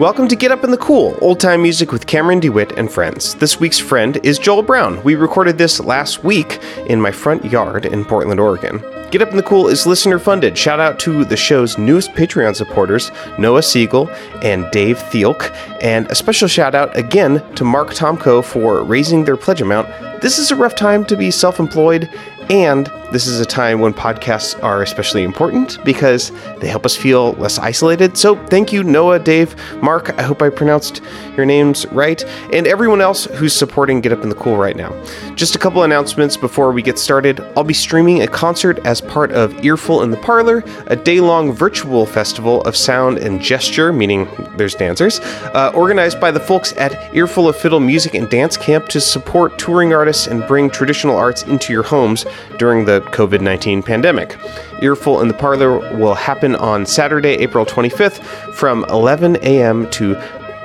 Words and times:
Welcome 0.00 0.26
to 0.26 0.34
Get 0.34 0.50
Up 0.50 0.64
in 0.64 0.72
the 0.72 0.76
Cool, 0.76 1.16
old 1.20 1.38
time 1.38 1.62
music 1.62 1.92
with 1.92 2.08
Cameron 2.08 2.40
DeWitt 2.40 2.72
and 2.72 2.90
friends. 2.90 3.36
This 3.36 3.60
week's 3.60 3.78
friend 3.78 4.18
is 4.24 4.40
Joel 4.40 4.64
Brown. 4.64 5.00
We 5.04 5.14
recorded 5.14 5.56
this 5.56 5.78
last 5.78 6.24
week 6.24 6.58
in 6.88 7.00
my 7.00 7.12
front 7.12 7.44
yard 7.44 7.86
in 7.86 8.04
Portland, 8.04 8.40
Oregon. 8.40 8.82
Get 9.12 9.22
Up 9.22 9.30
in 9.30 9.36
the 9.36 9.42
Cool 9.44 9.68
is 9.68 9.86
listener 9.86 10.18
funded. 10.18 10.58
Shout 10.58 10.80
out 10.80 10.98
to 10.98 11.24
the 11.24 11.36
show's 11.36 11.78
newest 11.78 12.10
Patreon 12.14 12.56
supporters, 12.56 13.12
Noah 13.38 13.62
Siegel 13.62 14.10
and 14.42 14.68
Dave 14.72 14.98
Thielk. 14.98 15.56
And 15.80 16.10
a 16.10 16.16
special 16.16 16.48
shout 16.48 16.74
out 16.74 16.96
again 16.96 17.40
to 17.54 17.62
Mark 17.62 17.90
Tomko 17.90 18.44
for 18.44 18.82
raising 18.82 19.24
their 19.24 19.36
pledge 19.36 19.62
amount. 19.62 19.86
This 20.20 20.40
is 20.40 20.50
a 20.50 20.56
rough 20.56 20.74
time 20.74 21.04
to 21.04 21.16
be 21.16 21.30
self 21.30 21.60
employed 21.60 22.10
and 22.50 22.90
this 23.14 23.28
is 23.28 23.38
a 23.38 23.46
time 23.46 23.78
when 23.78 23.94
podcasts 23.94 24.60
are 24.60 24.82
especially 24.82 25.22
important 25.22 25.78
because 25.84 26.32
they 26.58 26.66
help 26.66 26.84
us 26.84 26.96
feel 26.96 27.34
less 27.34 27.60
isolated. 27.60 28.18
So 28.18 28.34
thank 28.46 28.72
you, 28.72 28.82
Noah, 28.82 29.20
Dave, 29.20 29.54
Mark. 29.80 30.18
I 30.18 30.22
hope 30.22 30.42
I 30.42 30.50
pronounced 30.50 31.00
your 31.36 31.46
names 31.46 31.86
right, 31.92 32.24
and 32.52 32.66
everyone 32.66 33.00
else 33.00 33.26
who's 33.26 33.52
supporting 33.52 34.00
Get 34.00 34.10
Up 34.10 34.24
in 34.24 34.30
the 34.30 34.34
Cool 34.34 34.56
right 34.56 34.74
now. 34.74 34.92
Just 35.36 35.54
a 35.54 35.60
couple 35.60 35.84
announcements 35.84 36.36
before 36.36 36.72
we 36.72 36.82
get 36.82 36.98
started. 36.98 37.38
I'll 37.56 37.62
be 37.62 37.72
streaming 37.72 38.22
a 38.22 38.26
concert 38.26 38.84
as 38.84 39.00
part 39.00 39.30
of 39.30 39.64
Earful 39.64 40.02
in 40.02 40.10
the 40.10 40.16
Parlor, 40.16 40.64
a 40.88 40.96
day 40.96 41.20
long 41.20 41.52
virtual 41.52 42.06
festival 42.06 42.62
of 42.62 42.76
sound 42.76 43.18
and 43.18 43.40
gesture, 43.40 43.92
meaning 43.92 44.28
there's 44.56 44.74
dancers, 44.74 45.20
uh, 45.20 45.70
organized 45.72 46.20
by 46.20 46.32
the 46.32 46.40
folks 46.40 46.72
at 46.78 47.14
Earful 47.14 47.48
of 47.48 47.54
Fiddle 47.54 47.78
Music 47.78 48.14
and 48.14 48.28
Dance 48.28 48.56
Camp 48.56 48.88
to 48.88 49.00
support 49.00 49.56
touring 49.56 49.94
artists 49.94 50.26
and 50.26 50.44
bring 50.48 50.68
traditional 50.68 51.16
arts 51.16 51.44
into 51.44 51.72
your 51.72 51.84
homes 51.84 52.26
during 52.58 52.84
the 52.84 53.03
COVID 53.12 53.40
19 53.40 53.82
pandemic. 53.82 54.36
Earful 54.82 55.20
in 55.20 55.28
the 55.28 55.34
Parlor 55.34 55.78
will 55.96 56.14
happen 56.14 56.54
on 56.56 56.86
Saturday, 56.86 57.34
April 57.34 57.64
25th 57.64 58.22
from 58.54 58.84
11 58.88 59.36
a.m. 59.36 59.88
to 59.90 60.14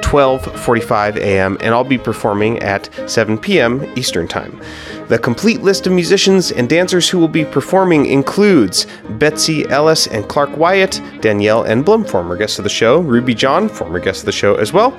12:45 0.01 1.17
a.m. 1.17 1.57
and 1.61 1.73
I'll 1.73 1.83
be 1.83 1.97
performing 1.97 2.59
at 2.59 2.89
7 3.07 3.37
p.m. 3.37 3.83
Eastern 3.95 4.27
Time. 4.27 4.59
The 5.07 5.19
complete 5.19 5.61
list 5.61 5.87
of 5.87 5.93
musicians 5.93 6.51
and 6.51 6.69
dancers 6.69 7.09
who 7.09 7.19
will 7.19 7.27
be 7.27 7.45
performing 7.45 8.05
includes 8.05 8.87
Betsy 9.11 9.67
Ellis 9.69 10.07
and 10.07 10.27
Clark 10.27 10.55
Wyatt, 10.57 11.01
Danielle 11.21 11.63
Enblom, 11.63 12.09
former 12.09 12.37
guest 12.37 12.59
of 12.59 12.63
the 12.63 12.69
show, 12.69 12.99
Ruby 13.01 13.35
John, 13.35 13.69
former 13.69 13.99
guest 13.99 14.21
of 14.21 14.25
the 14.25 14.31
show 14.31 14.55
as 14.55 14.73
well, 14.73 14.91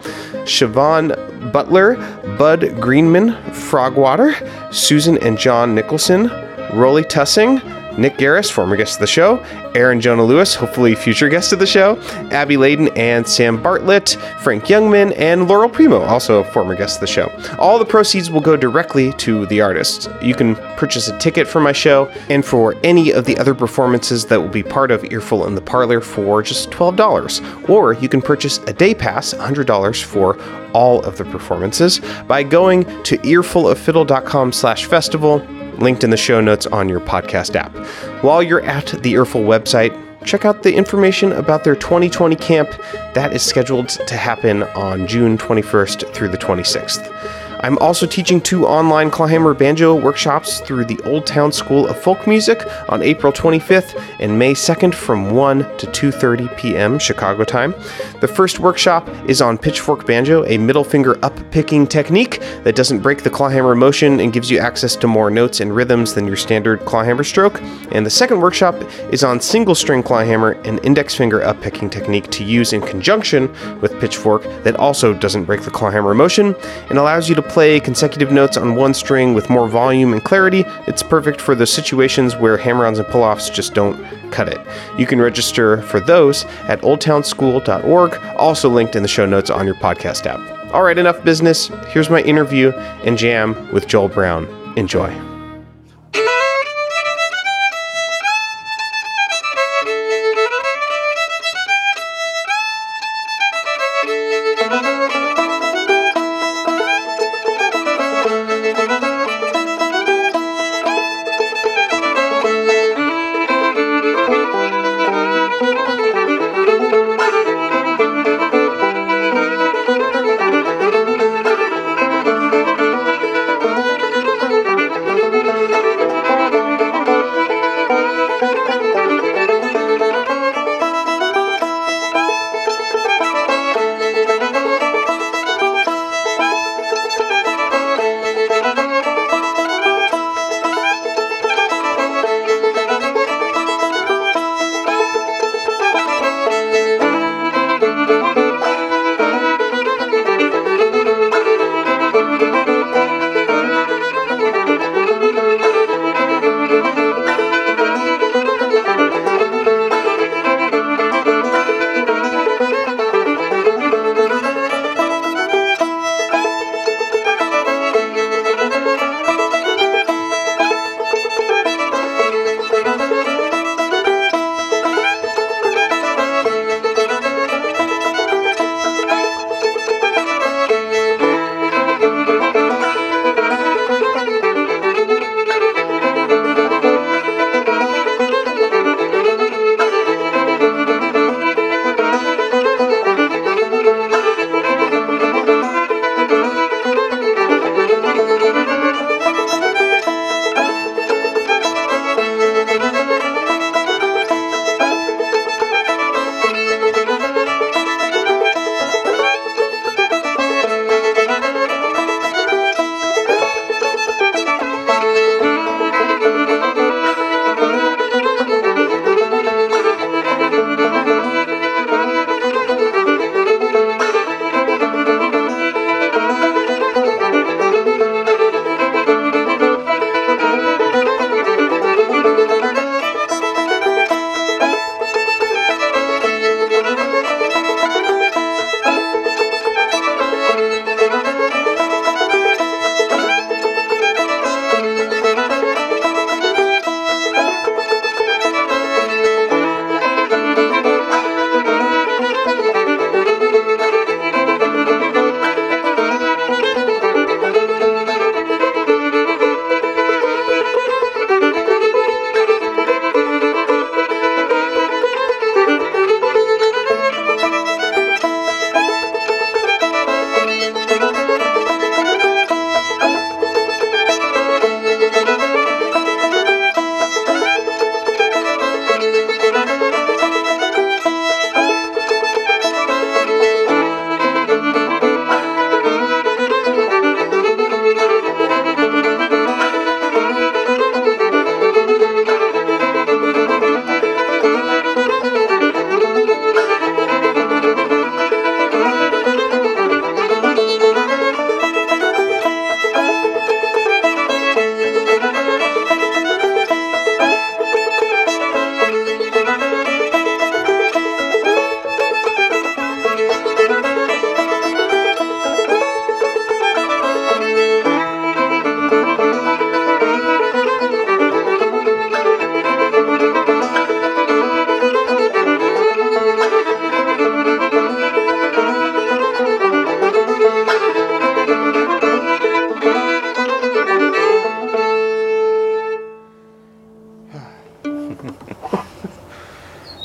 Siobhan 0.45 1.53
Butler, 1.53 1.97
Bud 2.37 2.81
Greenman, 2.81 3.35
Frogwater, 3.53 4.35
Susan 4.73 5.19
and 5.19 5.39
John 5.39 5.75
Nicholson, 5.75 6.29
Rolly 6.73 7.05
Tussing, 7.05 7.61
Nic 7.99 8.17
Gareiss, 8.17 8.51
former 8.51 8.77
guest 8.77 8.95
of 8.95 9.01
the 9.01 9.07
show, 9.07 9.45
Aaron 9.75 10.01
Jonah 10.01 10.25
Lewis, 10.25 10.55
hopefully 10.55 10.95
future 10.95 11.29
guest 11.29 11.53
of 11.53 11.59
the 11.59 11.67
show, 11.67 12.01
Abby 12.31 12.57
Ladin 12.57 12.89
and 12.97 13.27
Sam 13.27 13.63
Bartlett, 13.63 14.17
Frank 14.41 14.65
Youngman, 14.65 15.13
and 15.19 15.49
Laurel 15.49 15.69
Premo, 15.69 16.07
also 16.09 16.43
former 16.45 16.75
guest 16.75 16.97
of 16.97 17.01
the 17.01 17.07
show. 17.07 17.31
All 17.59 17.79
the 17.79 17.85
proceeds 17.85 18.31
will 18.31 18.41
go 18.41 18.57
directly 18.57 19.13
to 19.15 19.47
the 19.47 19.61
artists. 19.61 20.09
You 20.23 20.35
can 20.35 20.57
purchase 20.77 21.09
a 21.09 21.19
ticket 21.19 21.47
for 21.47 21.61
my 21.61 21.73
show 21.73 22.07
and 22.29 22.45
for 22.45 22.75
any 22.85 23.13
of 23.13 23.25
the 23.25 23.37
other 23.39 23.55
performances 23.55 24.25
that 24.27 24.41
will 24.41 24.49
be 24.49 24.63
part 24.63 24.91
of 24.91 25.05
Earful 25.13 25.47
in 25.47 25.55
the 25.55 25.61
Parlor 25.61 26.01
for 26.01 26.43
just 26.43 26.71
$12. 26.71 27.69
Or 27.69 27.95
you 27.95 28.09
can 28.09 28.23
purchase 28.23 28.59
a 28.67 28.73
day 28.73 28.95
pass, 28.95 29.35
$100 29.35 30.05
for 30.05 30.39
all 30.73 31.03
of 31.03 31.19
the 31.19 31.25
performances, 31.25 32.01
by 32.27 32.43
going 32.43 32.85
to 33.03 33.19
earfuloffiddle.com 33.19 34.53
slash 34.53 34.87
festival 34.87 35.47
linked 35.81 36.05
in 36.05 36.11
the 36.11 36.17
show 36.17 36.41
notes 36.41 36.67
on 36.67 36.89
your 36.89 37.01
podcast 37.01 37.57
app. 37.57 37.75
While 38.23 38.43
you're 38.43 38.63
at 38.63 38.87
the 39.03 39.15
Earful 39.15 39.43
website, 39.43 39.97
check 40.25 40.45
out 40.45 40.63
the 40.63 40.75
information 40.75 41.33
about 41.33 41.65
their 41.65 41.75
2020 41.75 42.37
camp 42.37 42.71
that 43.15 43.33
is 43.33 43.43
scheduled 43.43 43.89
to 43.89 44.17
happen 44.17 44.63
on 44.63 45.07
June 45.07 45.39
21st 45.39 46.13
through 46.13 46.29
the 46.29 46.39
26th. 46.39 47.50
I'm 47.63 47.77
also 47.79 48.07
teaching 48.07 48.41
two 48.41 48.67
online 48.67 49.11
Clawhammer 49.11 49.53
banjo 49.53 49.95
workshops 49.95 50.61
through 50.61 50.87
the 50.87 50.99
Old 51.03 51.27
Town 51.27 51.53
School 51.53 51.87
of 51.87 52.03
Folk 52.03 52.27
Music 52.27 52.67
on 52.89 53.03
April 53.03 53.31
25th 53.31 54.03
and 54.19 54.39
May 54.39 54.55
2nd 54.55 54.95
from 54.95 55.33
1 55.35 55.59
to 55.77 55.87
2:30 55.87 56.57
p.m. 56.57 56.99
Chicago 56.99 57.45
time. 57.45 57.75
The 58.21 58.29
first 58.29 58.61
workshop 58.61 59.07
is 59.29 59.43
on 59.43 59.59
pitchfork 59.59 60.07
banjo, 60.07 60.47
a 60.47 60.57
middle 60.57 60.85
finger 60.85 61.23
up 61.23 61.39
picking 61.51 61.87
technique 61.87 62.41
that 62.65 62.77
doesn't 62.77 63.01
break 63.01 63.25
the 63.25 63.31
clawhammer 63.31 63.75
motion 63.75 64.21
and 64.21 64.33
gives 64.33 64.51
you 64.51 64.59
access 64.59 64.97
to 64.97 65.07
more 65.07 65.31
notes 65.31 65.61
and 65.61 65.77
rhythms 65.77 66.15
than 66.15 66.27
your 66.27 66.37
standard 66.37 66.81
clawhammer 66.87 67.25
stroke. 67.25 67.61
And 67.93 68.07
the 68.07 68.11
second 68.11 68.41
workshop 68.41 68.75
is 69.13 69.23
on 69.23 69.39
single 69.39 69.75
string 69.75 70.03
clawhammer, 70.03 70.53
an 70.65 70.79
index 70.79 71.15
finger 71.15 71.43
up 71.43 71.61
picking 71.61 71.91
technique 71.91 72.31
to 72.31 72.43
use 72.43 72.73
in 72.73 72.81
conjunction 72.81 73.53
with 73.83 74.01
pitchfork 74.01 74.45
that 74.65 74.77
also 74.77 75.13
doesn't 75.13 75.45
break 75.45 75.61
the 75.61 75.71
clawhammer 75.71 76.15
motion 76.15 76.55
and 76.89 76.99
allows 76.99 77.29
you 77.29 77.35
to 77.35 77.50
play 77.51 77.81
consecutive 77.81 78.31
notes 78.31 78.57
on 78.57 78.77
one 78.77 78.95
string 78.95 79.35
with 79.35 79.51
more 79.51 79.69
volume 79.69 80.13
and 80.13 80.25
clarity, 80.25 80.65
it's 80.87 81.03
perfect 81.03 81.41
for 81.41 81.55
the 81.55 81.67
situations 81.67 82.37
where 82.37 82.57
hammer-ons 82.57 82.99
and 82.99 83.09
pull-offs 83.09 83.51
just 83.51 83.75
don't 83.75 84.03
cut 84.31 84.49
it. 84.49 84.61
You 84.99 85.07
can 85.07 85.21
register 85.21 85.83
for 85.83 86.01
those 86.01 86.45
at 86.69 86.81
oldtownschool.org, 86.83 88.15
also 88.37 88.69
linked 88.69 88.97
in 88.97 89.03
the 89.03 89.09
show 89.09 89.27
notes 89.27 89.51
on 89.51 89.67
your 89.67 89.75
podcast 89.75 90.27
app. 90.27 90.73
All 90.73 90.83
right, 90.83 90.97
enough 90.97 91.23
business. 91.25 91.69
Here's 91.89 92.09
my 92.09 92.23
interview 92.23 92.71
and 93.05 93.19
jam 93.19 93.71
with 93.73 93.89
Joel 93.89 94.09
Brown. 94.09 94.47
Enjoy. 94.77 95.30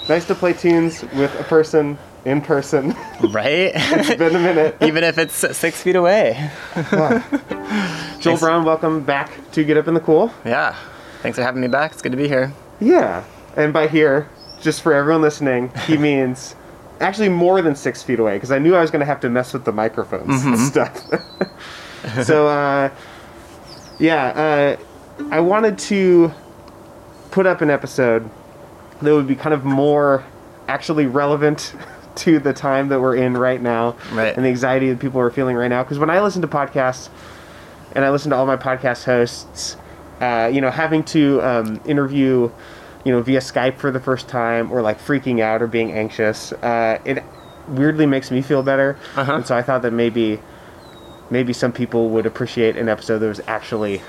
Nice 0.07 0.25
to 0.25 0.35
play 0.35 0.53
tunes 0.53 1.03
with 1.13 1.33
a 1.39 1.43
person 1.43 1.97
in 2.25 2.41
person. 2.41 2.95
Right? 3.21 3.71
it's 3.75 4.15
been 4.15 4.35
a 4.35 4.39
minute. 4.39 4.77
Even 4.81 5.03
if 5.03 5.17
it's 5.17 5.33
six 5.33 5.81
feet 5.81 5.95
away. 5.95 6.51
Joel 6.75 7.19
Thanks. 8.19 8.41
Brown, 8.41 8.65
welcome 8.65 9.03
back 9.03 9.31
to 9.51 9.63
Get 9.63 9.77
Up 9.77 9.87
in 9.87 9.93
the 9.93 9.99
Cool. 9.99 10.31
Yeah. 10.43 10.75
Thanks 11.21 11.37
for 11.37 11.43
having 11.43 11.61
me 11.61 11.67
back. 11.67 11.93
It's 11.93 12.01
good 12.01 12.11
to 12.11 12.17
be 12.17 12.27
here. 12.27 12.53
Yeah, 12.79 13.23
and 13.55 13.71
by 13.71 13.87
here, 13.87 14.29
just 14.61 14.81
for 14.81 14.93
everyone 14.93 15.21
listening, 15.21 15.71
he 15.87 15.97
means 15.97 16.55
actually 16.99 17.29
more 17.29 17.61
than 17.61 17.75
six 17.75 18.03
feet 18.03 18.19
away 18.19 18.35
because 18.35 18.51
I 18.51 18.59
knew 18.59 18.75
I 18.75 18.81
was 18.81 18.91
going 18.91 18.99
to 18.99 19.05
have 19.05 19.21
to 19.21 19.29
mess 19.29 19.53
with 19.53 19.65
the 19.65 19.71
microphones 19.71 20.43
and 20.43 20.59
stuff. 20.59 21.01
so, 22.23 22.47
uh, 22.47 22.89
yeah, 23.97 24.77
uh, 25.19 25.23
I 25.31 25.39
wanted 25.39 25.79
to 25.79 26.33
put 27.31 27.45
up 27.45 27.61
an 27.61 27.69
episode 27.69 28.29
that 29.01 29.13
would 29.13 29.27
be 29.27 29.35
kind 29.35 29.53
of 29.53 29.63
more 29.65 30.23
actually 30.67 31.05
relevant 31.05 31.73
to 32.15 32.39
the 32.39 32.53
time 32.53 32.89
that 32.89 32.99
we're 33.01 33.15
in 33.15 33.35
right 33.37 33.61
now 33.61 33.95
Right. 34.13 34.35
and 34.35 34.45
the 34.45 34.49
anxiety 34.49 34.89
that 34.89 34.99
people 34.99 35.19
are 35.19 35.29
feeling 35.29 35.55
right 35.55 35.67
now. 35.67 35.83
Because 35.83 35.99
when 35.99 36.09
I 36.09 36.21
listen 36.21 36.41
to 36.43 36.47
podcasts, 36.47 37.09
and 37.93 38.03
I 38.03 38.09
listen 38.09 38.31
to 38.31 38.35
all 38.37 38.45
my 38.45 38.57
podcast 38.57 39.03
hosts, 39.05 39.77
uh, 40.21 40.49
you 40.51 40.59
know, 40.61 40.71
having 40.71 41.03
to 41.05 41.41
um, 41.41 41.79
interview, 41.85 42.49
you 43.05 43.11
know, 43.11 43.21
via 43.21 43.39
Skype 43.39 43.77
for 43.77 43.91
the 43.91 43.99
first 43.99 44.27
time, 44.27 44.71
or 44.71 44.81
like 44.81 44.99
freaking 44.99 45.39
out 45.41 45.61
or 45.61 45.67
being 45.67 45.91
anxious, 45.93 46.51
uh, 46.53 46.99
it 47.05 47.23
weirdly 47.67 48.05
makes 48.05 48.31
me 48.31 48.41
feel 48.41 48.63
better. 48.63 48.97
Uh-huh. 49.15 49.35
And 49.35 49.45
so 49.47 49.55
I 49.55 49.61
thought 49.61 49.81
that 49.83 49.91
maybe, 49.91 50.39
maybe 51.29 51.53
some 51.53 51.71
people 51.71 52.09
would 52.09 52.25
appreciate 52.25 52.75
an 52.77 52.89
episode 52.89 53.19
that 53.19 53.27
was 53.27 53.41
actually, 53.47 54.01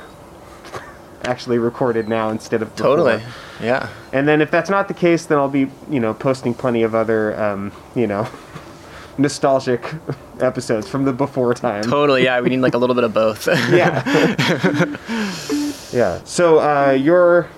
actually 1.25 1.59
recorded 1.59 2.09
now 2.09 2.31
instead 2.31 2.63
of 2.63 2.75
before. 2.75 2.97
Totally. 2.97 3.23
Yeah. 3.61 3.89
And 4.13 4.29
then 4.29 4.41
if 4.41 4.51
that's 4.51 4.71
not 4.71 4.89
the 4.89 4.95
case, 4.95 5.27
then 5.27 5.39
I'll 5.39 5.49
be, 5.49 5.71
you 5.91 6.01
know, 6.01 6.15
posting 6.15 6.55
plenty 6.55 6.83
of 6.83 6.95
other, 6.95 7.39
um, 7.41 7.73
you 7.95 8.07
know, 8.07 8.29
nostalgic 9.19 9.95
episodes 10.41 10.89
from 10.89 11.05
the 11.05 11.13
before 11.13 11.55
time. 11.55 11.85
Totally. 11.85 12.25
Yeah. 12.25 12.41
We 12.41 12.51
need 12.51 12.61
like 12.61 12.75
a 12.75 12.79
little 12.79 12.95
bit 12.95 13.05
of 13.05 13.15
both. 13.15 13.47
Yeah. 13.71 14.97
yeah. 15.93 16.21
So 16.25 16.61
uh, 16.61 16.93
you're 16.93 17.49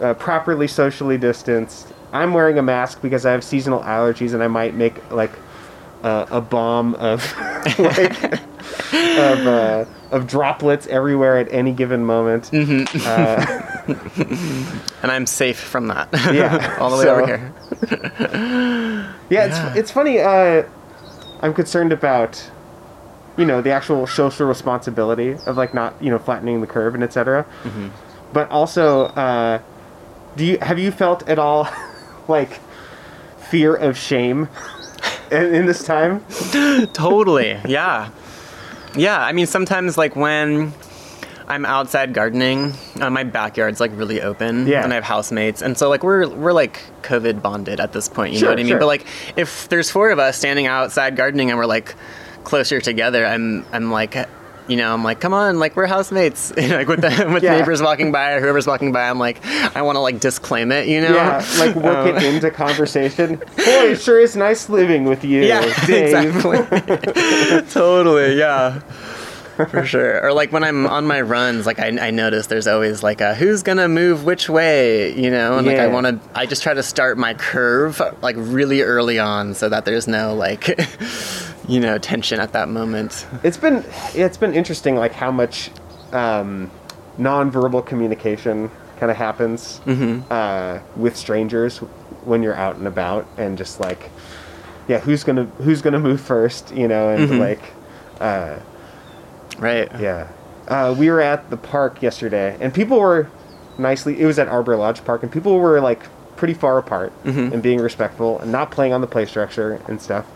uh, 0.00 0.14
properly 0.14 0.68
socially 0.68 1.18
distanced. 1.18 1.92
I'm 2.12 2.32
wearing 2.32 2.58
a 2.58 2.62
mask 2.62 3.02
because 3.02 3.26
I 3.26 3.32
have 3.32 3.42
seasonal 3.42 3.80
allergies, 3.80 4.34
and 4.34 4.42
I 4.42 4.48
might 4.48 4.74
make 4.74 5.10
like 5.10 5.32
uh, 6.02 6.26
a 6.30 6.40
bomb 6.40 6.94
of 6.94 7.20
like 7.78 8.40
of 8.92 9.46
uh, 9.46 9.84
of 10.10 10.26
droplets 10.26 10.86
everywhere 10.86 11.38
at 11.38 11.52
any 11.52 11.72
given 11.72 12.04
moment. 12.04 12.52
and 12.52 12.88
I'm 15.02 15.26
safe 15.26 15.58
from 15.58 15.88
that. 15.88 16.08
Yeah, 16.32 16.76
All 16.80 16.90
the 16.90 16.96
way 16.96 17.04
so- 17.04 17.14
over 17.14 17.26
here. 17.26 17.52
Yeah, 19.30 19.46
it's 19.46 19.76
it's 19.78 19.90
funny. 19.90 20.20
Uh, 20.20 20.64
I'm 21.40 21.54
concerned 21.54 21.92
about 21.92 22.50
you 23.38 23.44
know 23.46 23.62
the 23.62 23.70
actual 23.70 24.06
social 24.06 24.46
responsibility 24.46 25.36
of 25.46 25.56
like 25.56 25.72
not 25.74 25.94
you 26.00 26.10
know 26.10 26.18
flattening 26.18 26.60
the 26.60 26.66
curve 26.66 26.94
and 26.94 27.02
etc. 27.02 27.46
But 28.32 28.50
also, 28.50 29.04
uh, 29.06 29.60
do 30.36 30.44
you 30.44 30.58
have 30.60 30.78
you 30.78 30.90
felt 30.90 31.26
at 31.28 31.38
all 31.38 31.68
like 32.28 32.60
fear 33.38 33.74
of 33.74 33.96
shame 33.96 34.48
in, 35.30 35.54
in 35.54 35.66
this 35.66 35.84
time? 35.84 36.22
totally. 36.92 37.58
Yeah. 37.66 38.10
Yeah. 38.96 39.18
I 39.20 39.32
mean, 39.32 39.46
sometimes 39.46 39.96
like 39.98 40.16
when 40.16 40.72
I'm 41.46 41.66
outside 41.66 42.14
gardening, 42.14 42.72
uh, 43.00 43.10
my 43.10 43.24
backyard's 43.24 43.78
like 43.80 43.90
really 43.94 44.22
open, 44.22 44.66
Yeah. 44.66 44.82
and 44.82 44.92
I 44.92 44.96
have 44.96 45.04
housemates, 45.04 45.60
and 45.62 45.76
so 45.76 45.88
like 45.90 46.02
we're 46.02 46.26
we're 46.28 46.52
like 46.54 46.80
COVID 47.02 47.42
bonded 47.42 47.80
at 47.80 47.92
this 47.92 48.08
point. 48.08 48.32
You 48.32 48.38
Sure, 48.38 48.48
know 48.48 48.52
what 48.52 48.60
I 48.60 48.62
mean? 48.62 48.70
sure. 48.70 48.78
But 48.78 48.86
like 48.86 49.06
if 49.36 49.68
there's 49.68 49.90
four 49.90 50.10
of 50.10 50.18
us 50.18 50.38
standing 50.38 50.66
outside 50.66 51.16
gardening 51.16 51.50
and 51.50 51.58
we're 51.58 51.66
like 51.66 51.94
closer 52.44 52.80
together, 52.80 53.26
I'm 53.26 53.64
I'm 53.72 53.90
like. 53.90 54.16
You 54.66 54.76
know, 54.76 54.94
I'm 54.94 55.04
like, 55.04 55.20
come 55.20 55.34
on, 55.34 55.58
like 55.58 55.76
we're 55.76 55.86
housemates. 55.86 56.52
You 56.58 56.68
know, 56.68 56.76
like 56.78 56.88
with 56.88 57.02
the 57.02 57.30
with 57.32 57.42
Yeah. 57.42 57.58
neighbors 57.58 57.82
walking 57.82 58.12
by 58.12 58.32
or 58.32 58.40
whoever's 58.40 58.66
walking 58.66 58.92
by, 58.92 59.08
I'm 59.10 59.18
like, 59.18 59.44
I 59.76 59.82
want 59.82 59.96
to 59.96 60.00
like 60.00 60.20
disclaim 60.20 60.72
it. 60.72 60.88
You 60.88 61.02
know? 61.02 61.14
Yeah, 61.14 61.44
like 61.58 61.74
work 61.76 61.96
Um, 62.08 62.16
it 62.16 62.22
into 62.22 62.50
conversation. 62.64 63.42
Boy, 63.56 63.94
sure 63.94 64.18
is 64.20 64.36
nice 64.36 64.68
living 64.70 65.04
with 65.04 65.22
you, 65.24 65.42
Yeah, 65.42 65.60
Dave. 65.86 66.24
exactly. 66.34 67.62
totally, 67.70 68.36
yeah. 68.38 68.80
For 69.70 69.84
sure. 69.86 70.20
Or 70.24 70.32
like 70.32 70.50
when 70.50 70.64
I'm 70.64 70.84
on 70.86 71.06
my 71.06 71.20
runs, 71.20 71.64
like 71.64 71.78
I, 71.78 72.08
I 72.08 72.10
notice 72.10 72.48
there's 72.48 72.66
always 72.66 73.04
like 73.04 73.20
a 73.20 73.34
who's 73.36 73.62
gonna 73.62 73.86
move 73.86 74.24
which 74.24 74.48
way, 74.48 75.14
you 75.16 75.30
know? 75.30 75.58
And 75.58 75.64
like 75.66 75.78
I 75.78 75.86
wanna 75.86 76.18
I 76.34 76.46
just 76.46 76.64
try 76.64 76.74
to 76.74 76.82
start 76.82 77.18
my 77.18 77.34
curve 77.34 78.02
like 78.20 78.34
really 78.36 78.82
early 78.82 79.20
on 79.20 79.54
so 79.54 79.68
that 79.68 79.84
there's 79.84 80.08
no 80.08 80.34
like 80.34 80.76
you 81.68 81.80
know, 81.80 81.98
tension 81.98 82.40
at 82.40 82.52
that 82.52 82.68
moment. 82.68 83.26
It's 83.42 83.56
been 83.56 83.84
it's 84.14 84.36
been 84.36 84.54
interesting, 84.54 84.96
like 84.96 85.12
how 85.12 85.30
much 85.30 85.70
um, 86.12 86.70
nonverbal 87.18 87.84
communication 87.86 88.70
kind 88.98 89.10
of 89.10 89.16
happens 89.16 89.80
uh, 90.30 90.80
with 90.96 91.16
strangers 91.16 91.78
when 92.24 92.42
you're 92.42 92.54
out 92.54 92.76
and 92.76 92.86
about, 92.86 93.26
and 93.36 93.58
just 93.58 93.80
like, 93.80 94.10
yeah, 94.88 94.98
who's 95.00 95.24
gonna 95.24 95.44
who's 95.58 95.82
gonna 95.82 95.98
move 95.98 96.20
first, 96.20 96.74
you 96.74 96.88
know, 96.88 97.08
and 97.10 97.38
like, 97.38 97.60
uh, 98.20 98.56
Right. 99.58 99.88
yeah, 100.00 100.28
uh, 100.68 100.94
we 100.98 101.10
were 101.10 101.20
at 101.20 101.48
the 101.50 101.56
park 101.56 102.02
yesterday, 102.02 102.56
and 102.60 102.72
people 102.74 102.98
were 102.98 103.28
nicely. 103.78 104.20
It 104.20 104.26
was 104.26 104.38
at 104.38 104.48
Arbor 104.48 104.76
Lodge 104.76 105.04
Park, 105.04 105.22
and 105.22 105.30
people 105.30 105.58
were 105.58 105.80
like 105.80 106.02
pretty 106.36 106.54
far 106.54 106.78
apart 106.78 107.12
and 107.24 107.62
being 107.62 107.80
respectful 107.80 108.38
and 108.40 108.50
not 108.50 108.70
playing 108.70 108.92
on 108.92 109.00
the 109.00 109.06
play 109.06 109.24
structure 109.24 109.80
and 109.88 110.00
stuff. 110.02 110.26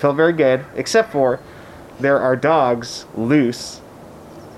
Felt 0.00 0.16
very 0.16 0.32
good, 0.32 0.64
except 0.74 1.12
for 1.12 1.38
there 2.00 2.18
are 2.18 2.34
dogs 2.34 3.04
loose 3.14 3.80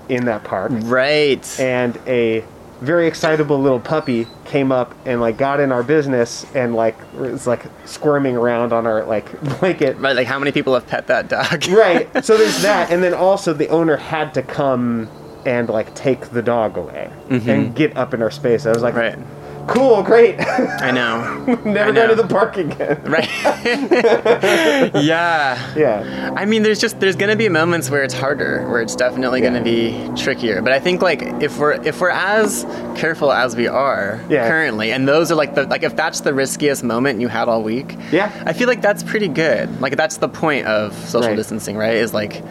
in 0.09 0.25
that 0.25 0.43
park, 0.45 0.71
Right. 0.73 1.59
and 1.59 1.99
a 2.07 2.43
very 2.81 3.07
excitable 3.07 3.59
little 3.59 3.79
puppy 3.79 4.27
came 4.45 4.71
up 4.71 4.93
and 5.05 5.21
like 5.21 5.37
got 5.37 5.59
in 5.61 5.71
our 5.71 5.83
business 5.83 6.45
and 6.53 6.75
like 6.75 6.95
was 7.13 7.47
like 7.47 7.63
squirming 7.85 8.35
around 8.35 8.73
on 8.73 8.85
our 8.85 9.05
like 9.05 9.39
blanket 9.59 9.97
right, 9.99 10.15
like 10.17 10.27
how 10.27 10.37
many 10.39 10.51
people 10.51 10.73
have 10.73 10.85
pet 10.87 11.07
that 11.07 11.27
dog? 11.29 11.65
right. 11.69 12.09
So 12.25 12.35
there's 12.37 12.61
that, 12.61 12.89
and 12.91 13.03
then 13.03 13.13
also 13.13 13.53
the 13.53 13.67
owner 13.69 13.97
had 13.97 14.33
to 14.35 14.41
come 14.41 15.09
and 15.45 15.67
like 15.69 15.93
take 15.93 16.29
the 16.29 16.41
dog 16.41 16.77
away 16.77 17.11
mm-hmm. 17.27 17.49
and 17.49 17.75
get 17.75 17.95
up 17.97 18.13
in 18.13 18.21
our 18.21 18.31
space. 18.31 18.65
I 18.65 18.69
was 18.71 18.81
like, 18.81 18.95
Right. 18.95 19.17
Cool, 19.67 20.03
great. 20.03 20.35
I 20.39 20.91
know. 20.91 21.43
Never 21.65 21.89
I 21.89 21.91
go 21.93 22.07
to 22.07 22.15
the 22.15 22.27
park 22.27 22.57
again. 22.57 23.01
Right. 23.03 23.29
yeah. 25.03 25.73
Yeah, 25.75 26.33
I 26.35 26.45
mean, 26.45 26.63
there's 26.63 26.79
just 26.79 26.99
there's 26.99 27.15
gonna 27.15 27.35
be 27.35 27.49
moments 27.49 27.89
where 27.89 28.03
it's 28.03 28.13
harder, 28.13 28.67
where 28.69 28.81
it's 28.81 28.95
definitely 28.95 29.41
Yeah. 29.41 29.49
gonna 29.49 29.63
be 29.63 30.09
trickier. 30.15 30.61
But 30.61 30.73
I 30.73 30.79
think 30.79 31.01
like 31.01 31.21
if 31.41 31.57
we're 31.57 31.73
if 31.83 31.99
we're 32.01 32.09
as 32.09 32.65
careful 32.95 33.31
as 33.31 33.55
we 33.55 33.67
are 33.67 34.19
Yeah. 34.29 34.47
currently, 34.47 34.91
and 34.91 35.07
those 35.07 35.31
are 35.31 35.35
like 35.35 35.55
the 35.55 35.63
like 35.65 35.83
if 35.83 35.95
that's 35.95 36.21
the 36.21 36.33
riskiest 36.33 36.83
moment 36.83 37.19
you 37.21 37.27
had 37.27 37.47
all 37.47 37.63
week, 37.63 37.95
Yeah. 38.11 38.31
I 38.45 38.53
feel 38.53 38.67
like 38.67 38.81
that's 38.81 39.03
pretty 39.03 39.27
good. 39.27 39.81
Like 39.81 39.95
that's 39.97 40.17
the 40.17 40.29
point 40.29 40.67
of 40.67 40.93
social 41.07 41.29
Right. 41.29 41.35
distancing, 41.37 41.77
right? 41.77 41.95
Is 41.95 42.13
like 42.13 42.41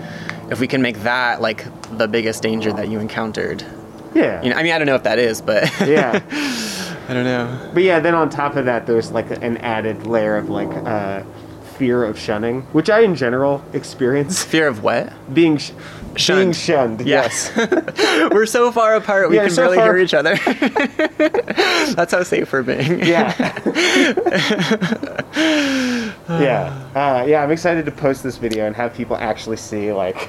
if 0.50 0.60
we 0.60 0.66
can 0.66 0.82
make 0.82 1.02
that 1.04 1.40
like 1.40 1.64
the 1.98 2.08
biggest 2.08 2.42
danger 2.42 2.72
that 2.72 2.88
you 2.88 2.98
encountered. 3.00 3.62
yeah, 4.14 4.42
You 4.42 4.50
know, 4.50 4.56
I 4.56 4.62
mean, 4.62 4.72
I 4.72 4.78
don't 4.78 4.86
know 4.86 4.94
if 4.94 5.04
that 5.04 5.18
is, 5.18 5.40
but 5.40 5.70
yeah. 5.86 6.20
I 7.08 7.14
don't 7.14 7.24
know. 7.24 7.70
But 7.74 7.82
yeah, 7.82 8.00
then 8.00 8.14
on 8.14 8.30
top 8.30 8.56
of 8.56 8.64
that, 8.66 8.86
there's 8.86 9.10
like 9.12 9.30
an 9.30 9.56
added 9.58 10.06
layer 10.06 10.36
of 10.36 10.48
like 10.48 10.68
uh, 10.70 11.22
fear 11.76 12.04
of 12.04 12.18
shunning, 12.18 12.62
which 12.72 12.88
I 12.90 13.00
in 13.00 13.14
general 13.14 13.62
experience. 13.72 14.42
Fear 14.52 14.68
of 14.68 14.82
what? 14.82 15.12
Being 15.34 15.56
sh- 15.58 15.70
being 16.14 16.52
Shunned. 16.52 16.56
shunned. 16.56 17.00
Yes. 17.06 17.50
We're 18.30 18.44
so 18.46 18.70
far 18.70 18.94
apart 18.96 19.30
we 19.30 19.36
Yeah, 19.36 19.44
can 19.46 19.50
so 19.54 19.62
barely 19.62 19.78
hear 19.78 19.96
each 19.96 20.12
other. 20.14 20.36
That's 21.94 22.12
how 22.12 22.22
safe 22.22 22.52
we're 22.52 22.62
being. 22.62 23.00
Yeah. 23.00 23.32
yeah. 26.28 26.88
Uh, 26.94 27.24
yeah, 27.26 27.42
I'm 27.42 27.50
excited 27.50 27.84
to 27.86 27.90
post 27.92 28.22
this 28.22 28.36
video 28.36 28.66
and 28.66 28.76
have 28.76 28.94
people 28.94 29.16
actually 29.16 29.56
see 29.56 29.92
like 29.92 30.28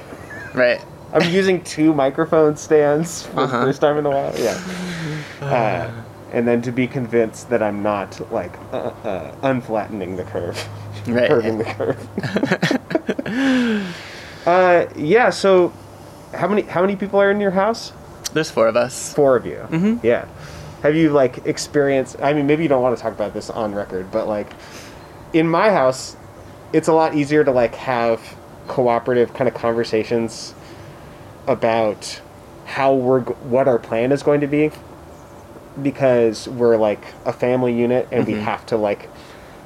Right. 0.54 0.80
I'm 1.12 1.30
using 1.30 1.62
two 1.64 1.92
microphone 1.94 2.56
stands 2.56 3.24
for 3.26 3.40
Uh-huh. 3.40 3.58
the 3.60 3.66
first 3.66 3.80
time 3.80 3.98
in 3.98 4.06
a 4.06 4.10
while. 4.10 4.32
Yeah. 4.38 4.60
Uh, 5.40 5.90
and 6.34 6.48
then 6.48 6.60
to 6.62 6.72
be 6.72 6.88
convinced 6.88 7.48
that 7.50 7.62
I'm 7.62 7.82
not 7.82 8.32
like 8.32 8.52
uh, 8.72 8.92
uh, 9.04 9.34
unflattening 9.42 10.16
the 10.16 10.24
curve, 10.24 10.68
Right. 11.06 11.28
curving 11.30 11.58
the 11.58 11.64
curve. 11.64 12.08
uh, 14.46 14.86
yeah. 14.96 15.30
So, 15.30 15.72
how 16.34 16.48
many 16.48 16.62
how 16.62 16.80
many 16.80 16.96
people 16.96 17.20
are 17.20 17.30
in 17.30 17.40
your 17.40 17.52
house? 17.52 17.92
There's 18.32 18.50
four 18.50 18.66
of 18.66 18.76
us. 18.76 19.14
Four 19.14 19.36
of 19.36 19.46
you. 19.46 19.66
Mm-hmm. 19.70 20.04
Yeah. 20.04 20.26
Have 20.82 20.96
you 20.96 21.10
like 21.10 21.46
experienced? 21.46 22.20
I 22.20 22.32
mean, 22.32 22.46
maybe 22.48 22.64
you 22.64 22.68
don't 22.68 22.82
want 22.82 22.96
to 22.96 23.02
talk 23.02 23.12
about 23.12 23.32
this 23.32 23.48
on 23.48 23.72
record, 23.74 24.10
but 24.10 24.26
like 24.26 24.52
in 25.32 25.48
my 25.48 25.70
house, 25.70 26.16
it's 26.72 26.88
a 26.88 26.92
lot 26.92 27.14
easier 27.14 27.44
to 27.44 27.52
like 27.52 27.76
have 27.76 28.36
cooperative 28.66 29.34
kind 29.34 29.46
of 29.46 29.54
conversations 29.54 30.52
about 31.46 32.20
how 32.64 32.92
we're 32.94 33.20
what 33.20 33.68
our 33.68 33.78
plan 33.78 34.10
is 34.10 34.22
going 34.22 34.40
to 34.40 34.46
be 34.48 34.72
because 35.82 36.48
we're 36.48 36.76
like 36.76 37.02
a 37.24 37.32
family 37.32 37.72
unit 37.72 38.08
and 38.12 38.24
Mm-hmm. 38.26 38.32
we 38.36 38.40
have 38.40 38.64
to 38.66 38.76
like 38.76 39.08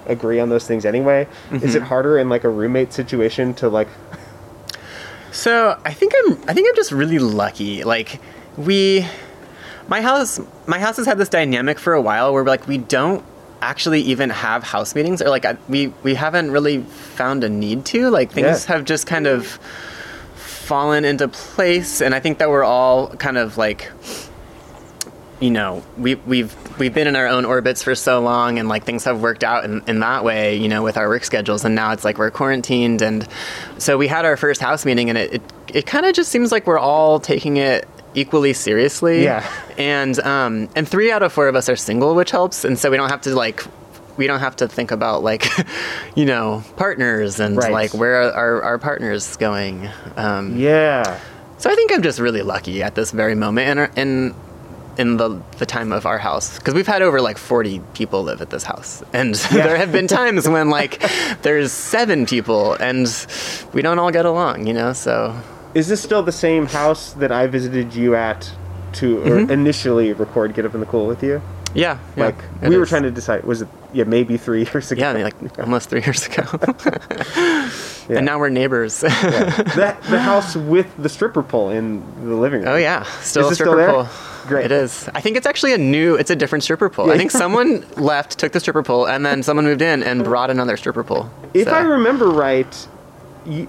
agree 0.06 0.40
on 0.40 0.48
those 0.48 0.66
things 0.66 0.84
anyway. 0.86 1.26
Is 1.52 1.62
Mm-hmm. 1.62 1.76
it 1.76 1.82
harder 1.82 2.18
in 2.18 2.28
like 2.28 2.44
a 2.44 2.48
roommate 2.50 2.92
situation 2.92 3.54
to 3.54 3.68
like 3.68 3.88
So 5.32 5.78
I 5.84 5.92
think 5.92 6.12
I'm 6.24 6.32
I 6.48 6.54
think 6.54 6.68
I'm 6.68 6.74
just 6.76 6.92
really 6.92 7.18
lucky. 7.18 7.84
Like 7.84 8.20
we 8.56 9.06
my 9.88 10.00
house 10.02 10.40
my 10.66 10.78
house 10.78 10.96
has 10.96 11.06
had 11.06 11.18
this 11.18 11.28
dynamic 11.28 11.78
for 11.78 11.92
a 11.94 12.00
while 12.00 12.32
where 12.32 12.44
like 12.44 12.66
we 12.66 12.78
don't 12.78 13.24
actually 13.60 14.00
even 14.02 14.30
have 14.30 14.62
house 14.62 14.94
meetings 14.94 15.20
or 15.20 15.28
like 15.28 15.44
I, 15.44 15.56
we 15.68 15.88
we 16.02 16.14
haven't 16.14 16.50
really 16.50 16.78
found 16.82 17.44
a 17.44 17.48
need 17.48 17.84
to. 17.86 18.08
Like 18.10 18.32
things 18.32 18.64
Yeah. 18.66 18.74
have 18.76 18.84
just 18.84 19.06
kind 19.06 19.26
of 19.26 19.58
fallen 20.36 21.04
into 21.04 21.28
place 21.28 22.00
and 22.00 22.14
I 22.14 22.20
think 22.20 22.38
that 22.38 22.48
we're 22.50 22.64
all 22.64 23.08
kind 23.16 23.36
of 23.38 23.56
like 23.58 23.90
you 25.40 25.50
know, 25.50 25.82
we, 25.96 26.16
we've 26.16 26.54
we've 26.78 26.92
been 26.92 27.06
in 27.06 27.14
our 27.16 27.26
own 27.28 27.44
orbits 27.44 27.82
for 27.82 27.94
so 27.94 28.20
long, 28.20 28.58
and 28.58 28.68
like 28.68 28.84
things 28.84 29.04
have 29.04 29.20
worked 29.22 29.44
out 29.44 29.64
in, 29.64 29.82
in 29.86 30.00
that 30.00 30.24
way, 30.24 30.56
you 30.56 30.68
know, 30.68 30.82
with 30.82 30.96
our 30.96 31.08
work 31.08 31.24
schedules. 31.24 31.64
And 31.64 31.74
now 31.74 31.92
it's 31.92 32.04
like 32.04 32.18
we're 32.18 32.30
quarantined, 32.30 33.02
and 33.02 33.26
so 33.78 33.96
we 33.98 34.08
had 34.08 34.24
our 34.24 34.36
first 34.36 34.60
house 34.60 34.84
meeting, 34.84 35.08
and 35.08 35.16
it 35.18 35.34
it, 35.34 35.42
it 35.74 35.86
kind 35.86 36.06
of 36.06 36.14
just 36.14 36.30
seems 36.30 36.50
like 36.50 36.66
we're 36.66 36.78
all 36.78 37.20
taking 37.20 37.56
it 37.56 37.86
equally 38.14 38.52
seriously. 38.52 39.22
Yeah. 39.22 39.48
And 39.76 40.18
um 40.20 40.68
and 40.74 40.88
three 40.88 41.12
out 41.12 41.22
of 41.22 41.32
four 41.32 41.46
of 41.46 41.54
us 41.54 41.68
are 41.68 41.76
single, 41.76 42.14
which 42.16 42.30
helps, 42.32 42.64
and 42.64 42.78
so 42.78 42.90
we 42.90 42.96
don't 42.96 43.10
have 43.10 43.20
to 43.22 43.34
like. 43.34 43.64
We 44.16 44.26
don't 44.26 44.40
have 44.40 44.56
to 44.56 44.66
think 44.66 44.90
about 44.90 45.22
like, 45.22 45.46
you 46.16 46.24
know, 46.24 46.64
partners 46.76 47.38
and 47.38 47.56
Right. 47.56 47.70
like 47.70 47.94
where 47.94 48.22
are 48.24 48.32
our, 48.32 48.62
our 48.64 48.78
partners 48.78 49.36
going. 49.36 49.88
Um, 50.16 50.56
yeah. 50.56 51.20
so 51.58 51.70
I 51.70 51.76
think 51.76 51.92
I'm 51.92 52.02
just 52.02 52.18
really 52.18 52.42
lucky 52.42 52.82
at 52.82 52.96
this 52.96 53.12
very 53.12 53.36
moment 53.36 53.68
in 53.68 53.78
our, 53.78 53.90
in 54.98 55.16
the 55.16 55.40
the 55.58 55.66
time 55.66 55.92
of 55.92 56.04
our 56.06 56.18
house 56.18 56.58
because 56.58 56.74
we've 56.74 56.86
had 56.86 57.02
over 57.02 57.20
like 57.20 57.38
40 57.38 57.80
people 57.94 58.22
live 58.24 58.40
at 58.42 58.50
this 58.50 58.64
house, 58.64 59.02
and 59.12 59.34
there 59.52 59.76
have 59.76 59.92
been 59.92 60.06
times 60.08 60.48
when 60.48 60.70
like 60.70 61.00
there's 61.42 61.72
seven 61.72 62.26
people 62.26 62.74
and 62.74 63.06
we 63.72 63.80
don't 63.82 63.98
all 63.98 64.10
get 64.10 64.26
along, 64.26 64.66
you 64.66 64.74
know. 64.74 64.92
So 64.92 65.34
Is 65.74 65.86
this 65.88 66.02
still 66.02 66.22
the 66.22 66.32
same 66.32 66.66
house 66.66 67.12
that 67.14 67.30
I 67.32 67.46
visited 67.46 67.94
you 67.94 68.14
at 68.16 68.50
to 68.94 69.16
Mm-hmm. 69.18 69.50
initially 69.52 70.12
record 70.14 70.54
Get 70.54 70.64
Up 70.66 70.74
in 70.74 70.80
the 70.80 70.86
Cool 70.86 71.06
with 71.06 71.22
you? 71.22 71.40
yeah, 71.74 71.98
yeah, 72.16 72.24
Like 72.26 72.38
we 72.62 72.76
were 72.78 72.86
trying 72.86 73.02
to 73.04 73.10
decide 73.10 73.44
was 73.44 73.62
it 73.62 73.68
yeah, 73.92 74.04
maybe 74.04 74.36
three 74.38 74.64
years 74.72 74.90
ago. 74.90 75.00
yeah, 75.00 75.12
like 75.24 75.58
almost 75.60 75.90
three 75.90 76.00
years 76.02 76.26
ago, 76.26 76.42
Yeah. 78.08 78.16
and 78.16 78.24
now 78.26 78.38
we're 78.38 78.48
neighbors. 78.48 79.00
that 79.00 79.98
the 80.08 80.18
house 80.18 80.56
with 80.56 80.86
the 80.96 81.08
stripper 81.10 81.42
pole 81.42 81.68
in 81.70 82.02
the 82.26 82.34
living 82.34 82.60
room. 82.62 82.68
Oh 82.72 82.76
yeah, 82.76 83.02
still 83.20 83.48
Is 83.48 83.56
still 83.56 83.66
stripper 83.66 83.76
there? 83.76 83.92
pole. 83.92 84.06
Great. 84.48 84.64
It 84.64 84.72
is. 84.72 85.08
I 85.14 85.20
think 85.20 85.36
it's 85.36 85.46
actually 85.46 85.74
a 85.74 85.78
new. 85.78 86.14
It's 86.16 86.30
a 86.30 86.36
different 86.36 86.64
stripper 86.64 86.88
pole. 86.88 87.08
Yeah. 87.08 87.12
I 87.14 87.18
think 87.18 87.30
someone 87.44 87.84
left, 87.96 88.38
took 88.38 88.52
the 88.52 88.60
stripper 88.60 88.82
pole, 88.82 89.06
and 89.06 89.24
then 89.24 89.42
someone 89.42 89.64
moved 89.66 89.82
in 89.82 90.02
and 90.02 90.24
brought 90.24 90.50
another 90.50 90.76
stripper 90.76 91.04
pole. 91.04 91.30
If 91.54 91.68
So- 91.68 91.74
I 91.74 91.80
remember 91.82 92.28
right, 92.28 92.88
you, 93.46 93.68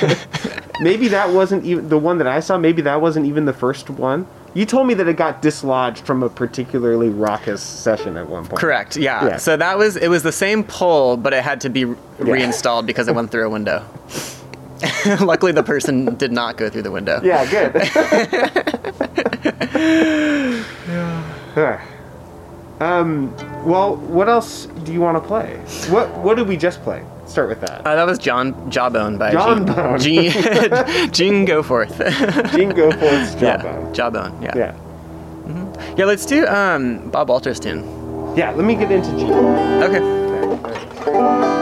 maybe 0.80 1.08
that 1.08 1.30
wasn't 1.30 1.64
even 1.64 1.88
the 1.88 1.98
one 1.98 2.18
that 2.18 2.26
I 2.26 2.40
saw. 2.40 2.58
Maybe 2.58 2.82
that 2.82 3.00
wasn't 3.00 3.26
even 3.26 3.44
the 3.44 3.52
first 3.52 3.88
one. 3.90 4.26
You 4.54 4.64
told 4.66 4.86
me 4.86 4.94
that 4.94 5.06
it 5.06 5.16
got 5.16 5.42
dislodged 5.42 6.04
from 6.04 6.22
a 6.22 6.28
particularly 6.28 7.10
raucous 7.10 7.62
session 7.62 8.16
at 8.16 8.28
one 8.28 8.46
point. 8.46 8.58
Correct. 8.58 8.96
Yeah. 8.96 9.24
Yeah. 9.26 9.36
So 9.36 9.56
that 9.56 9.78
was 9.78 9.96
it 9.96 10.08
was 10.08 10.22
the 10.22 10.32
same 10.32 10.64
pole, 10.64 11.16
but 11.16 11.32
it 11.32 11.44
had 11.44 11.60
to 11.60 11.68
be 11.68 11.84
reinstalled 12.18 12.86
because 12.86 13.06
it 13.08 13.14
went 13.14 13.30
through 13.30 13.46
a 13.46 13.50
window. 13.50 13.84
Luckily, 15.20 15.52
the 15.52 15.62
person 15.62 16.14
did 16.16 16.32
not 16.32 16.56
go 16.56 16.70
through 16.70 16.82
the 16.82 16.90
window. 16.90 17.20
Yeah, 17.22 17.44
good. 17.50 17.74
yeah. 21.56 21.84
um, 22.80 23.34
well, 23.64 23.96
what 23.96 24.28
else 24.28 24.66
do 24.84 24.92
you 24.92 25.00
want 25.00 25.20
to 25.20 25.26
play? 25.26 25.56
What 25.90 26.08
What 26.18 26.36
did 26.36 26.46
we 26.46 26.56
just 26.56 26.82
play? 26.82 27.04
Start 27.26 27.48
with 27.48 27.60
that. 27.60 27.86
Uh, 27.86 27.94
that 27.94 28.06
was 28.06 28.18
John 28.18 28.70
Jawbone 28.70 29.18
by 29.18 29.32
Jawbone. 29.32 29.98
Gene, 30.00 30.30
Gene, 30.32 31.12
Gene 31.12 31.46
Goforth. 31.46 31.98
Gene 32.52 32.72
Goforth's 32.72 33.40
yeah. 33.40 33.56
Jawbone. 33.58 33.94
Jawbone. 33.94 34.42
Yeah. 34.42 34.56
Yeah. 34.56 34.74
Yeah. 35.96 36.04
Let's 36.06 36.24
do 36.24 36.46
um, 36.46 37.10
Bob 37.10 37.28
Walters 37.28 37.60
tune. 37.60 37.84
Yeah. 38.36 38.52
Let 38.52 38.64
me 38.64 38.74
get 38.76 38.90
into 38.90 39.10
Gene. 39.10 39.32
Okay. 39.32 40.00
All 41.06 41.57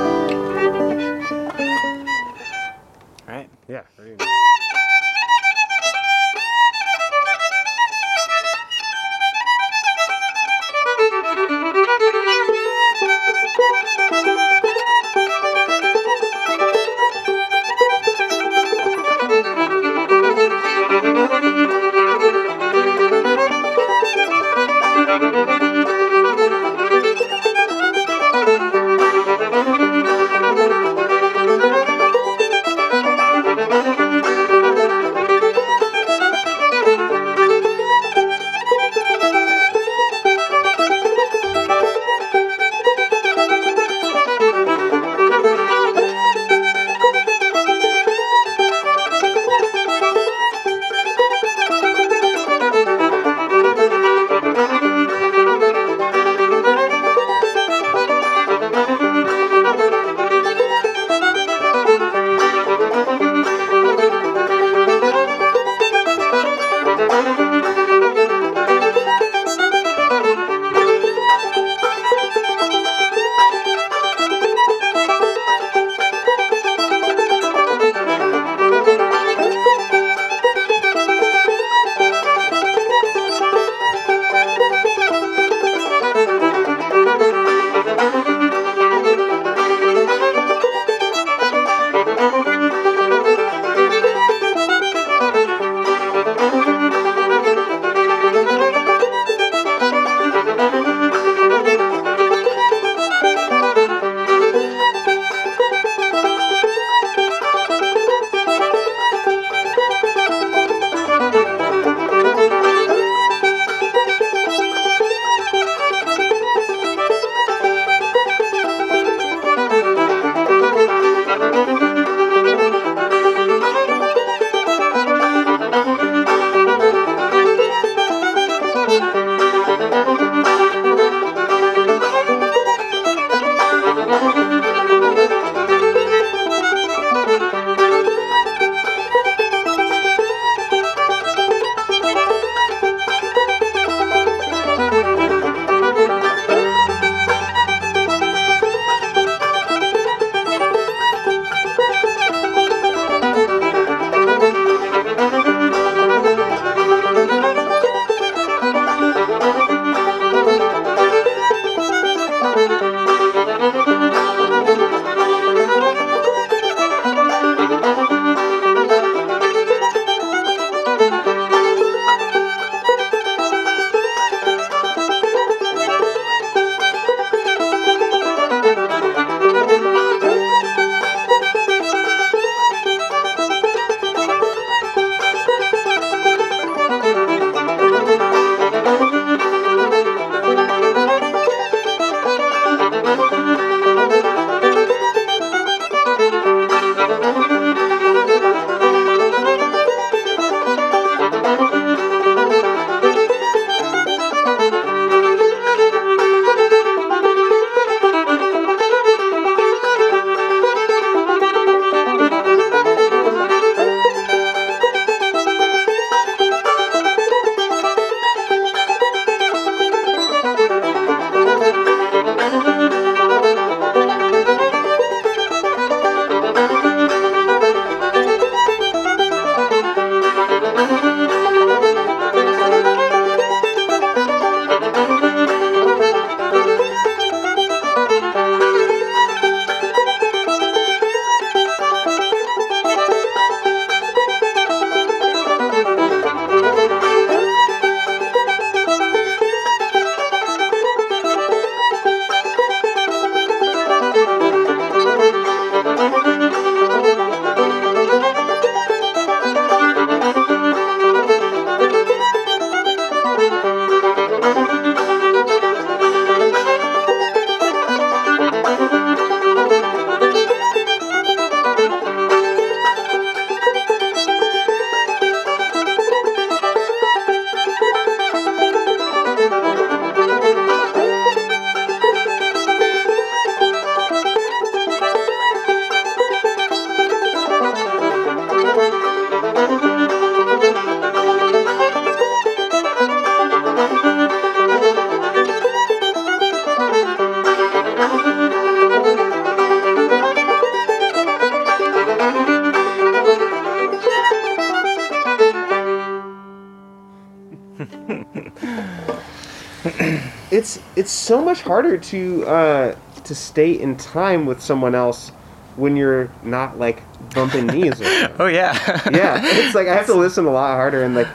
it's 310.56 310.80
it's 310.96 311.10
so 311.10 311.44
much 311.44 311.60
harder 311.62 311.96
to 311.98 312.44
uh, 312.46 312.96
to 313.24 313.34
stay 313.34 313.72
in 313.72 313.96
time 313.96 314.46
with 314.46 314.60
someone 314.62 314.94
else 314.94 315.30
when 315.76 315.96
you're 315.96 316.30
not 316.42 316.78
like 316.78 317.02
bumping 317.34 317.66
knees. 317.66 318.00
Oh 318.38 318.46
yeah. 318.46 318.72
Yeah, 319.12 319.40
it's 319.44 319.74
like 319.74 319.88
I 319.88 319.94
have 319.94 320.06
to 320.06 320.14
listen 320.14 320.46
a 320.46 320.50
lot 320.50 320.74
harder 320.76 321.02
and 321.02 321.14
like 321.14 321.28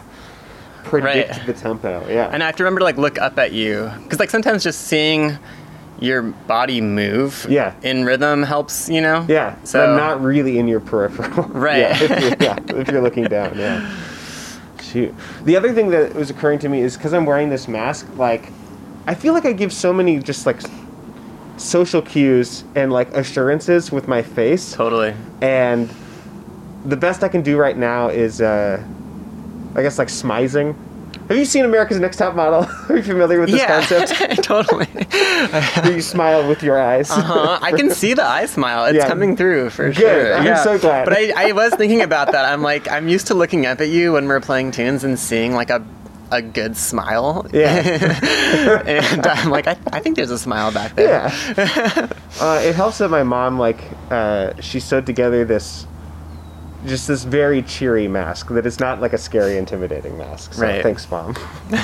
predict 0.84 1.32
Right. 1.38 1.46
the 1.46 1.54
tempo. 1.54 2.06
Yeah, 2.10 2.30
And 2.34 2.42
I 2.42 2.48
have 2.48 2.56
to 2.58 2.64
remember 2.64 2.80
to 2.80 2.86
like 2.86 2.98
look 2.98 3.18
up 3.20 3.38
at 3.38 3.52
you 3.52 3.92
because 4.04 4.20
like 4.20 4.30
sometimes 4.30 4.64
just 4.64 4.82
seeing 4.88 5.38
your 6.00 6.24
body 6.24 6.82
move 6.82 7.46
Yeah. 7.50 7.74
in 7.84 8.04
rhythm 8.06 8.42
helps, 8.42 8.90
you 8.90 9.02
know. 9.02 9.26
yeah. 9.30 9.56
So 9.64 9.66
So 9.80 9.92
I'm 9.92 9.98
not 9.98 10.22
really 10.24 10.58
in 10.58 10.68
your 10.68 10.80
peripheral. 10.80 11.44
Right. 11.54 11.80
Yeah, 11.80 11.98
if 12.04 12.10
you're, 12.10 12.38
yeah, 12.50 12.80
if 12.82 12.88
you're 12.90 13.02
looking 13.02 13.26
down. 13.26 13.56
Yeah. 13.58 13.88
Shoot. 14.82 15.14
The 15.44 15.56
other 15.56 15.72
thing 15.74 15.90
that 15.92 16.16
was 16.16 16.30
occurring 16.32 16.60
to 16.60 16.70
me 16.70 16.82
is 16.82 16.98
because 16.98 17.14
I'm 17.14 17.26
wearing 17.26 17.50
this 17.50 17.68
mask, 17.68 18.08
like 18.18 18.52
I 19.08 19.16
feel 19.16 19.34
like 19.34 19.46
I 19.46 19.54
give 19.54 19.74
so 19.74 19.92
many 19.94 20.20
just 20.20 20.46
like 20.46 20.60
social 21.58 22.02
cues 22.02 22.64
and 22.76 22.92
like 22.92 23.12
assurances 23.16 23.92
with 23.92 24.08
my 24.08 24.22
face. 24.22 24.74
totally. 24.74 25.14
and 25.42 25.90
the 26.86 26.98
best 26.98 27.24
I 27.24 27.28
can 27.30 27.44
do 27.44 27.58
right 27.58 27.78
now 27.78 28.10
is, 28.10 28.42
uh, 28.42 28.82
I 29.76 29.82
guess, 29.84 30.00
like 30.00 30.08
smizing. 30.08 30.76
Have 31.28 31.38
you 31.38 31.46
seen 31.46 31.64
America's 31.64 32.00
Next 32.00 32.18
Top 32.18 32.34
Model? 32.36 32.68
Are 32.90 32.98
you 32.98 33.04
familiar 33.04 33.40
with 33.40 33.52
this 33.52 33.60
yeah. 33.62 33.86
concept? 33.88 34.44
totally. 34.44 34.86
Where 35.84 35.92
you 35.92 36.02
smile 36.02 36.48
with 36.50 36.64
your 36.64 36.82
eyes. 36.82 37.12
Uh-huh. 37.12 37.60
I 37.62 37.72
can 37.72 37.92
see 37.92 38.16
the 38.16 38.24
eye 38.26 38.48
smile. 38.48 38.86
It's 38.86 38.96
Yeah. 38.98 39.08
coming 39.08 39.38
through 39.38 39.70
for 39.70 39.90
Good. 39.90 39.98
sure. 39.98 40.34
I'm 40.36 40.58
so 40.64 40.80
glad. 40.80 41.06
But 41.06 41.14
I, 41.16 41.50
I 41.50 41.52
was 41.52 41.74
thinking 41.76 42.02
about 42.02 42.32
that. 42.32 42.46
I'm 42.46 42.64
like, 42.64 42.90
I'm 42.92 43.08
used 43.08 43.28
to 43.28 43.36
looking 43.36 43.68
up 43.68 43.80
at 43.80 43.90
you 43.90 44.14
when 44.14 44.28
we're 44.28 44.42
playing 44.42 44.72
tunes 44.72 45.04
and 45.04 45.20
seeing 45.20 45.54
like 45.54 45.70
a 45.70 45.86
a 46.32 46.42
good 46.42 46.76
smile. 46.78 47.46
Yeah. 47.54 48.82
and 48.86 49.26
I'm 49.28 49.50
like, 49.50 49.68
I, 49.68 49.78
I 49.92 50.00
think 50.00 50.16
there's 50.16 50.32
a 50.32 50.40
smile 50.40 50.72
back 50.72 50.96
there. 50.96 51.10
Yeah. 51.10 52.08
uh, 52.40 52.62
it 52.64 52.76
helps 52.76 52.98
that 53.00 53.10
my 53.10 53.24
mom, 53.24 53.60
like, 53.60 53.80
uh, 54.10 54.54
she 54.62 54.80
sewed 54.80 55.06
together 55.06 55.44
this, 55.46 55.86
just 56.86 57.08
this 57.08 57.24
very 57.26 57.62
cheery 57.62 58.08
mask 58.08 58.48
that 58.50 58.66
is 58.66 58.80
not 58.80 59.02
like 59.02 59.14
a 59.14 59.18
scary, 59.18 59.58
intimidating 59.58 60.18
mask. 60.18 60.54
So 60.54 60.64
Right. 60.64 60.82
thanks, 60.82 61.10
mom. 61.12 61.36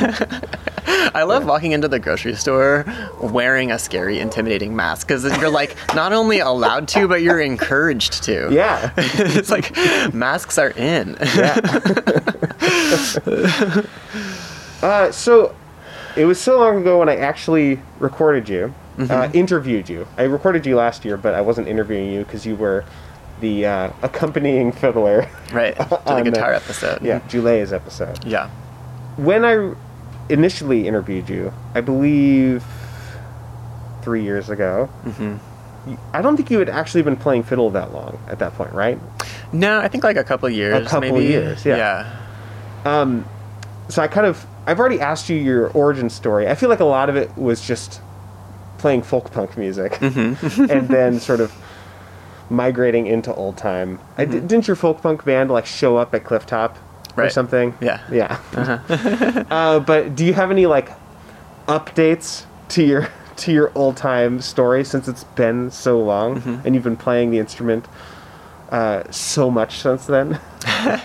I 1.13 1.23
love 1.23 1.45
walking 1.45 1.73
into 1.73 1.87
the 1.87 1.99
grocery 1.99 2.35
store 2.35 2.85
wearing 3.21 3.71
a 3.71 3.77
scary, 3.79 4.19
intimidating 4.19 4.75
mask 4.75 5.07
because 5.07 5.23
you're 5.37 5.49
like 5.49 5.75
not 5.93 6.13
only 6.13 6.39
allowed 6.39 6.87
to, 6.89 7.07
but 7.07 7.21
you're 7.21 7.39
encouraged 7.41 8.23
to. 8.23 8.49
Yeah. 8.51 8.91
it's 8.97 9.51
like 9.51 9.75
masks 10.13 10.57
are 10.57 10.71
in. 10.71 11.15
Uh, 14.81 15.11
so 15.11 15.55
it 16.15 16.25
was 16.25 16.39
so 16.39 16.59
long 16.59 16.81
ago 16.81 16.99
when 16.99 17.09
I 17.09 17.15
actually 17.17 17.79
recorded 17.99 18.49
you, 18.49 18.73
Mm-hmm. 18.97 19.11
uh, 19.11 19.29
interviewed 19.31 19.89
you. 19.89 20.07
I 20.17 20.23
recorded 20.23 20.65
you 20.65 20.75
last 20.75 21.05
year, 21.05 21.17
but 21.17 21.35
I 21.35 21.41
wasn't 21.41 21.67
interviewing 21.67 22.09
you 22.11 22.23
because 22.23 22.47
you 22.47 22.55
were 22.55 22.83
the 23.41 23.63
uh, 23.67 23.89
accompanying 24.01 24.71
fiddler. 24.71 25.29
right. 25.53 25.75
To 25.77 25.83
the 25.87 26.09
On 26.11 26.23
the- 26.23 26.31
guitar 26.31 26.53
episode. 26.53 27.03
yeah, 27.03 27.19
Julea's 27.27 27.71
episode. 27.71 28.25
Yeah. 28.25 28.49
When 29.17 29.45
I 29.45 29.75
initially 30.29 30.87
interviewed 30.87 31.29
you, 31.29 31.53
I 31.75 31.81
believe 31.81 32.63
three 34.01 34.23
years 34.23 34.49
ago. 34.49 34.89
Mm-hmm. 35.05 35.95
I 36.11 36.21
don't 36.23 36.35
think 36.35 36.49
you 36.49 36.57
had 36.57 36.67
actually 36.69 37.03
been 37.03 37.17
playing 37.17 37.43
fiddle 37.43 37.69
that 37.69 37.93
long 37.93 38.17
at 38.27 38.39
that 38.39 38.55
point, 38.55 38.73
right? 38.73 38.97
No, 39.53 39.79
I 39.79 39.89
think 39.89 40.03
like 40.03 40.17
a 40.17 40.23
couple 40.23 40.49
years. 40.49 40.85
A 40.87 40.89
couple 40.89 41.11
maybe. 41.11 41.25
years, 41.27 41.63
yeah. 41.65 41.77
Yeah. 42.83 43.23
so 43.89 44.01
I 44.01 44.07
kind 44.07 44.25
of 44.25 44.43
I've 44.67 44.79
already 44.79 44.99
asked 44.99 45.29
you 45.29 45.37
your 45.37 45.69
origin 45.69 46.09
story. 46.09 46.47
I 46.47 46.53
feel 46.55 46.69
like 46.69 46.81
a 46.81 46.85
lot 46.85 47.09
of 47.09 47.15
it 47.15 47.35
was 47.37 47.61
just 47.65 48.01
playing 48.77 49.01
folk 49.01 49.31
punk 49.31 49.57
music, 49.57 49.93
Mm-hmm. 49.93 50.69
and 50.71 50.87
then 50.89 51.19
sort 51.19 51.39
of 51.39 51.51
migrating 52.49 53.07
into 53.07 53.33
old 53.33 53.57
time. 53.57 53.99
I 54.17 54.25
didn't 54.25 54.67
your 54.67 54.75
folk 54.75 55.01
punk 55.01 55.25
band 55.25 55.49
like 55.49 55.65
show 55.65 55.97
up 55.97 56.13
at 56.13 56.23
Clifftop 56.23 56.75
or 57.15 57.23
Mm-hmm. 57.23 57.29
Something? 57.29 57.73
Yeah. 57.81 57.99
yeah. 58.11 58.39
uh, 59.49 59.79
but 59.79 60.15
do 60.15 60.23
you 60.25 60.33
have 60.33 60.51
any 60.51 60.65
like 60.67 60.89
updates 61.67 62.45
to 62.69 62.83
your 62.83 63.09
to 63.37 63.51
your 63.51 63.71
old 63.75 63.95
time 63.97 64.41
story 64.41 64.83
since 64.83 65.07
it's 65.07 65.23
been 65.23 65.69
so 65.71 65.99
long 65.99 66.41
Mm-hmm. 66.41 66.65
and 66.65 66.75
you've 66.75 66.83
been 66.83 66.97
playing 66.97 67.31
the 67.31 67.39
instrument 67.39 67.85
uh, 68.69 69.03
so 69.11 69.49
much 69.51 69.79
since 69.79 70.05
then? 70.05 70.39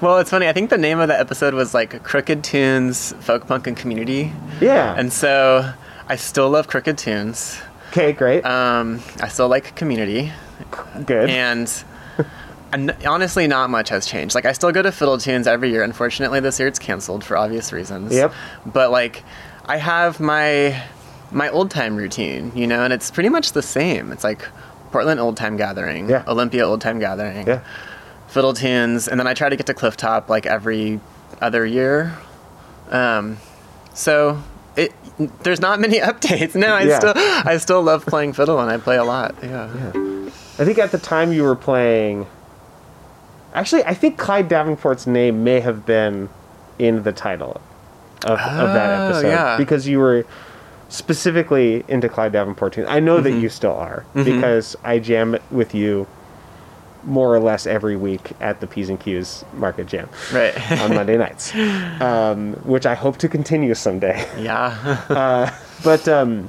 Well, 0.00 0.18
it's 0.18 0.30
funny. 0.30 0.48
I 0.48 0.52
think 0.52 0.70
the 0.70 0.78
name 0.78 0.98
of 1.00 1.08
the 1.08 1.18
episode 1.20 1.54
was 1.54 1.74
like 1.74 2.02
Crooked 2.02 2.42
Tunes, 2.42 3.12
Folk 3.20 3.46
Punk 3.46 3.66
and 3.66 3.76
Community. 3.76 4.32
yeah. 4.60 4.94
And 4.96 5.12
so 5.12 5.70
I 6.08 6.16
still 6.16 6.48
love 6.50 6.66
Crooked 6.66 6.96
Tunes. 6.98 7.60
okay, 7.90 8.12
great. 8.12 8.44
Um, 8.44 9.00
I 9.20 9.28
still 9.28 9.48
like 9.48 9.76
Community. 9.76 10.32
Good. 11.04 11.28
and 11.30 11.84
and 12.72 12.96
honestly 13.06 13.46
not 13.46 13.68
much 13.68 13.90
has 13.90 14.06
changed 14.06 14.34
like 14.34 14.46
i 14.46 14.52
still 14.52 14.72
go 14.72 14.80
to 14.80 14.90
fiddle 14.92 15.18
tunes 15.18 15.46
every 15.46 15.70
year 15.70 15.82
unfortunately 15.82 16.40
this 16.40 16.58
year 16.58 16.66
it's 16.68 16.78
canceled 16.78 17.22
for 17.24 17.36
obvious 17.36 17.72
reasons 17.72 18.14
Yep. 18.14 18.32
but 18.64 18.90
like 18.90 19.22
i 19.66 19.76
have 19.76 20.20
my 20.20 20.80
my 21.32 21.50
old 21.50 21.70
time 21.70 21.96
routine 21.96 22.52
you 22.54 22.66
know 22.66 22.84
and 22.84 22.92
it's 22.92 23.10
pretty 23.10 23.28
much 23.28 23.52
the 23.52 23.60
same 23.62 24.12
it's 24.12 24.24
like 24.24 24.48
portland 24.92 25.18
old 25.18 25.36
time 25.36 25.56
gathering 25.56 26.08
Yeah. 26.08 26.22
olympia 26.28 26.64
old 26.66 26.80
time 26.80 26.98
gathering 27.00 27.46
yeah. 27.46 27.60
fiddle 28.28 28.52
tunes 28.54 29.08
and 29.08 29.18
then 29.18 29.26
i 29.26 29.34
try 29.34 29.48
to 29.48 29.56
get 29.56 29.66
to 29.66 29.74
cliff 29.74 29.96
top 29.96 30.28
like 30.28 30.46
every 30.46 31.00
other 31.40 31.64
year 31.66 32.16
um, 32.90 33.38
so 33.94 34.40
it 34.76 34.92
there's 35.42 35.60
not 35.60 35.80
many 35.80 35.98
updates 36.10 36.54
no 36.54 36.68
i 36.74 36.82
Yeah. 36.82 36.98
still 36.98 37.12
i 37.16 37.56
still 37.56 37.82
love 37.82 38.04
playing 38.06 38.32
fiddle 38.34 38.60
and 38.60 38.70
i 38.70 38.76
play 38.76 38.96
a 38.96 39.04
lot 39.04 39.34
yeah. 39.42 39.68
yeah. 39.74 39.92
I 40.58 40.64
think 40.66 40.78
at 40.78 40.92
the 40.92 40.98
time 40.98 41.32
you 41.32 41.44
were 41.44 41.56
playing. 41.56 42.26
Actually, 43.54 43.84
I 43.84 43.94
think 43.94 44.18
Clyde 44.18 44.48
Davenport's 44.50 45.06
name 45.06 45.42
may 45.44 45.60
have 45.60 45.86
been 45.86 46.28
in 46.78 47.02
the 47.04 47.12
title 47.12 47.58
of, 48.24 48.38
of 48.38 48.72
that 48.74 49.00
Oh, 49.00 49.04
episode 49.08 49.28
yeah. 49.28 49.56
because 49.56 49.88
you 49.88 49.98
were 49.98 50.26
specifically 50.92 51.84
into 51.88 52.08
Clyde 52.08 52.32
Davenport. 52.32 52.74
tunes. 52.74 52.88
I 52.88 53.00
know 53.00 53.16
Mm-hmm. 53.16 53.24
that 53.34 53.40
you 53.40 53.48
still 53.48 53.72
are 53.74 54.04
because 54.14 54.76
I 54.84 54.98
jam 54.98 55.34
it 55.34 55.42
with 55.50 55.74
you 55.74 56.06
more 57.04 57.34
or 57.34 57.40
less 57.40 57.66
every 57.66 57.96
week 57.96 58.30
at 58.40 58.60
the 58.60 58.66
P's 58.66 58.88
and 58.88 59.00
Q's 59.00 59.44
Market 59.54 59.86
Jam 59.88 60.08
right 60.32 60.54
on 60.82 60.94
Monday 60.94 61.16
nights, 61.16 61.52
um, 62.00 62.52
which 62.64 62.86
I 62.86 62.94
hope 62.94 63.16
to 63.18 63.28
continue 63.28 63.74
someday. 63.74 64.24
yeah 64.40 65.52
But 65.84 66.06
um, 66.06 66.48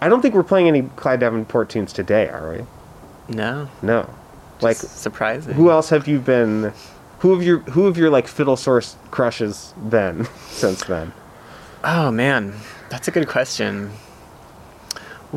I 0.00 0.08
don't 0.08 0.20
think 0.22 0.34
we're 0.34 0.44
playing 0.44 0.68
any 0.68 0.82
Clyde 0.82 1.20
Davenport 1.20 1.68
tunes 1.70 1.92
today, 1.92 2.28
are 2.28 2.52
we? 2.52 3.34
No. 3.34 3.68
No. 3.82 4.08
Like, 4.60 4.76
surprising. 4.76 5.54
who 5.54 5.70
else 5.70 5.90
have 5.90 6.06
you 6.06 6.18
been? 6.20 6.72
Who 7.20 7.32
have 7.32 7.42
your 7.42 7.58
Who 7.70 7.86
have 7.86 7.96
your 7.96 8.10
like 8.10 8.28
fiddle 8.28 8.56
source 8.56 8.96
crushes 9.10 9.74
been 9.90 10.24
since 10.50 10.84
then? 10.84 11.12
Oh 11.90 12.10
man, 12.10 12.52
that's 12.90 13.08
a 13.08 13.10
good 13.10 13.28
question. 13.28 13.90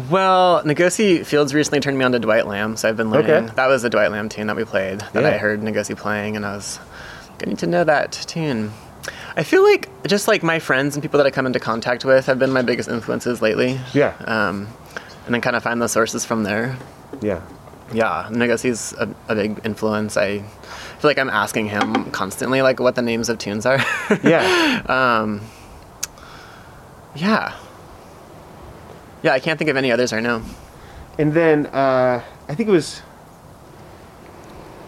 Well, 0.10 0.62
Ngozi 0.64 1.26
Fields 1.26 1.54
recently 1.54 1.80
turned 1.80 1.98
me 1.98 2.04
on 2.04 2.12
to 2.12 2.20
Dwight 2.20 2.46
Lamb, 2.46 2.76
so 2.76 2.90
I've 2.90 2.98
been 2.98 3.10
learning. 3.10 3.32
Okay. 3.32 3.54
That 3.56 3.68
was 3.68 3.84
a 3.86 3.90
Dwight 3.90 4.12
Lamb 4.12 4.28
tune 4.28 4.48
that 4.48 4.56
we 4.58 4.66
played 4.66 5.00
that 5.14 5.26
I 5.26 5.38
heard 5.38 5.62
Ngozi 5.62 5.96
playing, 5.98 6.36
and 6.36 6.46
I 6.46 6.56
was 6.56 6.80
getting 7.38 7.56
to 7.58 7.68
know 7.68 7.84
that 7.86 8.12
tune. 8.28 8.72
I 9.38 9.44
feel 9.44 9.64
like 9.64 9.88
just 10.08 10.28
like 10.28 10.44
my 10.44 10.60
friends 10.60 10.96
and 10.96 11.02
people 11.02 11.18
that 11.20 11.26
I 11.26 11.32
come 11.32 11.46
into 11.46 11.60
contact 11.60 12.04
with 12.04 12.26
have 12.26 12.38
been 12.38 12.52
my 12.52 12.62
biggest 12.62 12.90
influences 12.90 13.42
lately. 13.42 13.80
Yeah, 13.94 14.14
Um, 14.26 14.68
and 15.26 15.34
then 15.34 15.40
kind 15.42 15.56
of 15.56 15.64
find 15.64 15.82
the 15.82 15.88
sources 15.88 16.26
from 16.26 16.44
there. 16.44 16.78
yeah, 17.22 17.42
Yeah, 17.94 18.28
Ngozi's 18.30 18.94
a, 18.94 19.14
a 19.30 19.36
big 19.36 19.60
influence. 19.64 20.18
I 20.18 20.40
feel 20.40 21.10
like 21.10 21.18
I'm 21.18 21.30
asking 21.30 21.68
him 21.70 22.12
constantly, 22.12 22.62
like, 22.62 22.80
what 22.82 22.96
the 22.96 23.02
names 23.02 23.30
of 23.30 23.38
tunes 23.40 23.66
are. 23.66 23.80
yeah. 24.24 24.82
Um, 25.22 25.42
yeah. 27.16 27.54
Yeah, 29.24 29.34
I 29.34 29.40
can't 29.40 29.58
think 29.58 29.70
of 29.70 29.78
any 29.78 29.92
others 29.92 30.12
right 30.14 30.24
now. 30.24 30.42
and 31.20 31.34
then 31.34 31.68
uh, 31.68 32.24
I 32.50 32.56
think 32.56 32.70
it 32.70 32.72
was. 32.72 33.02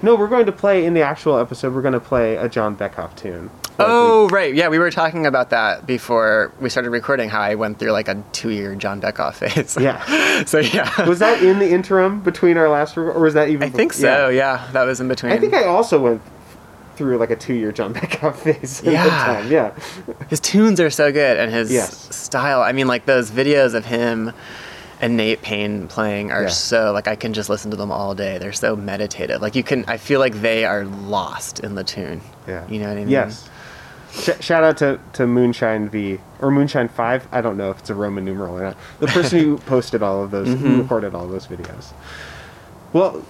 No, 0.02 0.16
we're 0.16 0.28
going 0.28 0.46
to 0.48 0.52
play 0.52 0.86
in 0.86 0.94
the 0.94 1.02
actual 1.02 1.38
episode. 1.38 1.74
We're 1.74 1.82
going 1.82 1.94
to 1.94 2.00
play 2.00 2.36
a 2.36 2.50
John 2.50 2.76
Beckhoff 2.76 3.16
tune. 3.16 3.50
Like 3.78 3.88
we- 3.88 3.94
Oh, 3.94 4.28
right. 4.32 4.54
Yeah, 4.54 4.68
we 4.68 4.78
were 4.78 4.92
talking 4.92 5.26
about 5.26 5.50
that 5.52 5.86
before 5.88 6.52
we 6.60 6.70
started 6.70 6.90
recording. 6.90 7.30
How 7.30 7.40
I 7.40 7.56
went 7.56 7.80
through 7.80 7.92
like 7.92 8.10
a 8.10 8.22
two-year 8.34 8.76
John 8.76 9.00
Beckhoff 9.00 9.36
phase. 9.36 9.78
yeah. 9.80 10.44
so 10.46 10.60
yeah, 10.60 11.08
Was 11.08 11.20
that 11.20 11.42
in 11.42 11.60
the 11.60 11.70
interim 11.72 12.20
between 12.22 12.58
our 12.58 12.68
last, 12.68 12.98
or 12.98 13.18
was 13.18 13.34
that 13.36 13.48
even? 13.48 13.64
I 13.64 13.70
think 13.70 13.94
so. 13.94 14.28
Yeah. 14.28 14.68
that 14.74 14.84
was 14.84 15.00
in 15.00 15.08
between. 15.08 15.32
I 15.32 15.38
think 15.38 15.54
I 15.54 15.64
also 15.66 16.00
went 16.02 16.22
through 16.96 17.18
like 17.18 17.30
a 17.32 17.36
two-year 17.36 17.72
John 17.72 17.94
Beckhoff 17.96 18.36
phase 18.36 18.82
at 18.86 18.94
Yeah. 18.94 19.04
the 19.04 19.10
time. 19.10 19.52
Yeah. 19.52 19.72
his 20.30 20.40
tunes 20.40 20.80
are 20.80 20.90
so 20.90 21.12
good, 21.12 21.38
and 21.38 21.52
his 21.54 21.72
Yes. 21.72 22.16
style. 22.16 22.62
I 22.62 22.72
mean, 22.72 22.88
like 22.88 23.06
those 23.06 23.32
videos 23.32 23.74
of 23.74 23.86
him 23.86 24.32
and 25.02 25.18
Nate 25.18 25.42
Payne 25.42 25.88
playing 25.88 26.32
are 26.32 26.44
Yeah. 26.44 26.50
so 26.50 26.92
like 26.94 27.08
I 27.08 27.16
can 27.16 27.34
just 27.34 27.50
listen 27.50 27.72
to 27.72 27.78
them 27.78 27.92
all 27.92 28.16
day. 28.16 28.38
They're 28.38 28.54
so 28.54 28.76
meditative. 28.76 29.42
Like 29.42 29.56
you 29.56 29.64
can, 29.64 29.84
I 29.88 29.98
feel 29.98 30.20
like 30.20 30.36
they 30.42 30.64
are 30.66 30.86
lost 30.86 31.60
in 31.60 31.76
the 31.76 31.84
tune. 31.84 32.22
Yeah. 32.48 32.66
You 32.70 32.80
know 32.80 32.88
what 32.88 32.94
I 32.98 33.00
mean? 33.02 33.10
Yes. 33.10 33.50
Sh- 34.14 34.40
shout 34.42 34.64
out 34.64 34.78
to, 34.78 35.00
to 35.14 35.26
Moonshine 35.26 35.90
V 35.90 36.20
or 36.40 36.52
Moonshine 36.52 36.88
Five. 36.88 37.28
I 37.32 37.42
don't 37.42 37.58
know 37.58 37.72
if 37.72 37.80
it's 37.80 37.90
a 37.90 37.96
Roman 37.96 38.24
numeral 38.24 38.56
or 38.58 38.62
not. 38.62 38.78
The 39.00 39.08
person 39.08 39.40
who 39.40 39.58
posted 39.66 40.04
all 40.04 40.24
of 40.24 40.30
those, 40.32 40.48
Mm-hmm. 40.48 40.68
who 40.68 40.82
recorded 40.84 41.16
all 41.16 41.28
those 41.28 41.48
videos. 41.48 41.92
Well, 42.94 43.26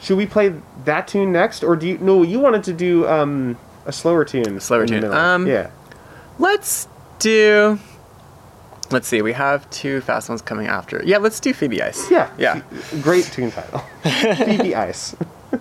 should 0.00 0.16
we 0.16 0.26
play 0.26 0.54
that 0.84 1.08
tune 1.08 1.32
next, 1.32 1.62
or 1.62 1.76
do 1.76 1.88
you? 1.88 1.98
No, 1.98 2.22
you 2.22 2.38
wanted 2.40 2.64
to 2.64 2.72
do 2.72 3.06
um, 3.08 3.58
a 3.86 3.92
slower 3.92 4.24
tune. 4.24 4.56
A 4.56 4.60
slower 4.60 4.86
tune. 4.86 5.04
Um, 5.04 5.46
yeah. 5.46 5.70
Let's 6.38 6.88
do. 7.18 7.78
Let's 8.90 9.06
see. 9.08 9.20
We 9.20 9.32
have 9.32 9.68
two 9.70 10.00
fast 10.00 10.28
ones 10.28 10.40
coming 10.40 10.66
after. 10.66 11.02
Yeah, 11.04 11.18
let's 11.18 11.40
do 11.40 11.52
Phoebe 11.52 11.82
Ice. 11.82 12.10
Yeah. 12.10 12.30
Yeah. 12.38 12.62
Great 13.02 13.24
tune 13.26 13.50
title. 13.50 13.80
Phoebe 14.02 14.74
Ice. 14.74 15.14
All 15.52 15.60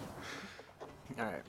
right. 1.17 1.41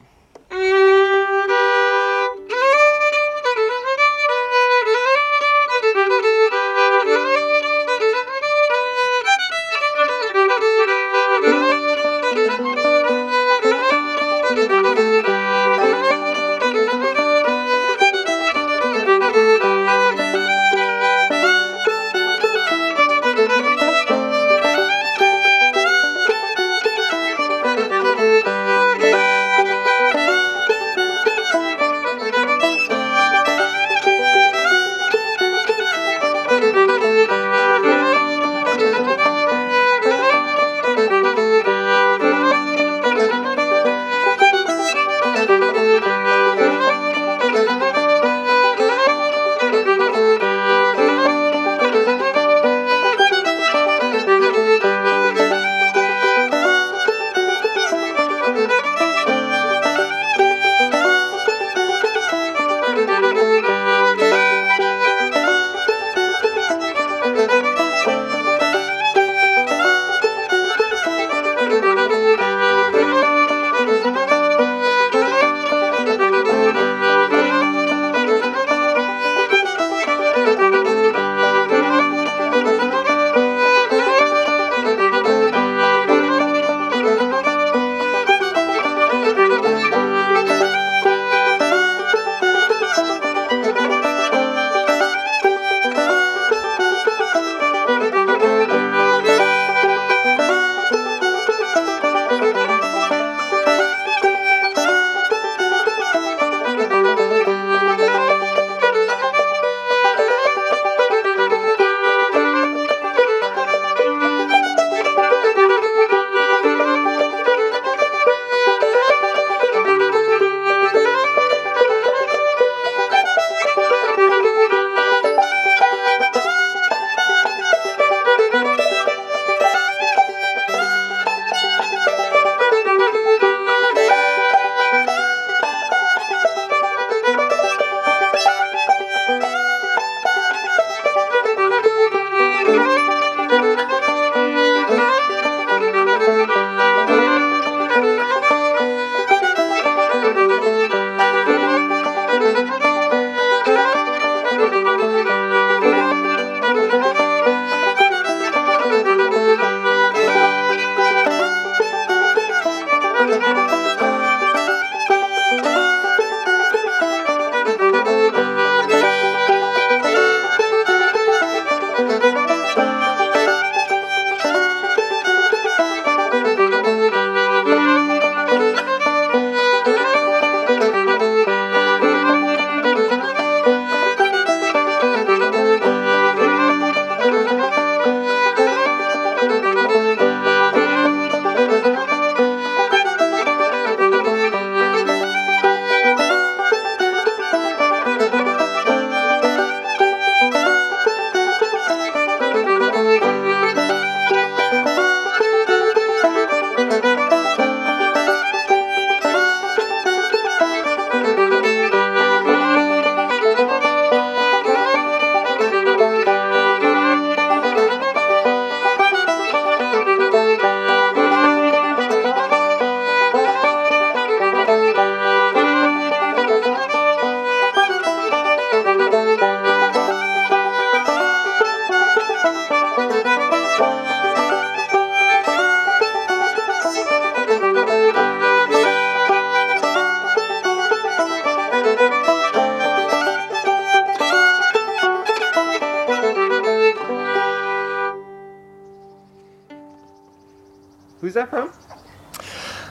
Who's 251.20 251.34
that 251.34 251.50
from? 251.50 251.72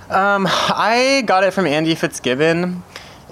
Um, 0.09 0.47
I 0.49 1.23
got 1.25 1.43
it 1.43 1.51
from 1.51 1.65
Andy 1.65 1.95
Fitzgibbon, 1.95 2.83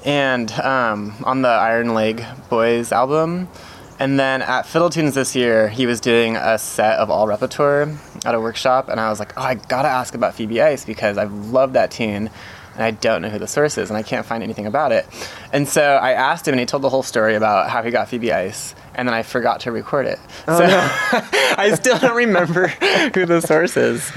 and 0.05 0.51
um, 0.53 1.15
on 1.23 1.41
the 1.41 1.49
Iron 1.49 1.93
Leg 1.93 2.23
Boys 2.49 2.91
album. 2.91 3.49
And 3.97 4.19
then 4.19 4.41
at 4.41 4.65
Fiddle 4.65 4.89
Tunes 4.89 5.15
this 5.15 5.35
year, 5.35 5.69
he 5.69 5.85
was 5.85 6.01
doing 6.01 6.35
a 6.35 6.57
set 6.57 6.99
of 6.99 7.09
all 7.09 7.27
repertoire 7.27 7.89
at 8.25 8.35
a 8.35 8.39
workshop, 8.39 8.89
and 8.89 8.99
I 8.99 9.09
was 9.09 9.19
like, 9.19 9.33
oh, 9.37 9.41
I 9.41 9.55
gotta 9.55 9.87
ask 9.87 10.15
about 10.15 10.35
Phoebe 10.35 10.61
Ice 10.61 10.83
because 10.83 11.17
I 11.17 11.23
love 11.25 11.73
that 11.73 11.91
tune. 11.91 12.29
and 12.75 12.83
I 12.83 12.91
don't 12.91 13.21
know 13.21 13.29
who 13.29 13.39
the 13.39 13.47
source 13.47 13.77
is, 13.77 13.89
and 13.89 13.97
I 13.97 14.03
can't 14.03 14.25
find 14.25 14.43
anything 14.43 14.65
about 14.65 14.91
it. 14.91 15.05
And 15.53 15.67
so 15.67 15.81
I 15.81 16.11
asked 16.11 16.47
him, 16.47 16.53
and 16.53 16.59
he 16.59 16.65
told 16.65 16.83
the 16.83 16.89
whole 16.89 17.03
story 17.03 17.35
about 17.35 17.69
how 17.69 17.81
he 17.83 17.91
got 17.91 18.09
Phoebe 18.09 18.33
Ice, 18.33 18.75
and 18.95 19.07
then 19.07 19.13
I 19.13 19.23
forgot 19.23 19.59
to 19.61 19.71
record 19.71 20.05
it. 20.07 20.19
Oh, 20.47 20.57
so 20.57 20.65
I 21.57 21.73
still 21.75 21.97
don't 21.99 22.15
remember 22.15 22.67
who 23.13 23.25
the 23.25 23.41
source 23.41 23.77
is, 23.77 24.09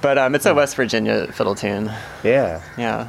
but 0.00 0.18
um, 0.18 0.34
it's 0.34 0.46
a 0.46 0.54
West 0.54 0.76
Virginia 0.76 1.26
fiddle 1.32 1.54
tune. 1.54 1.90
Yeah. 2.24 2.62
Yeah. 2.76 3.08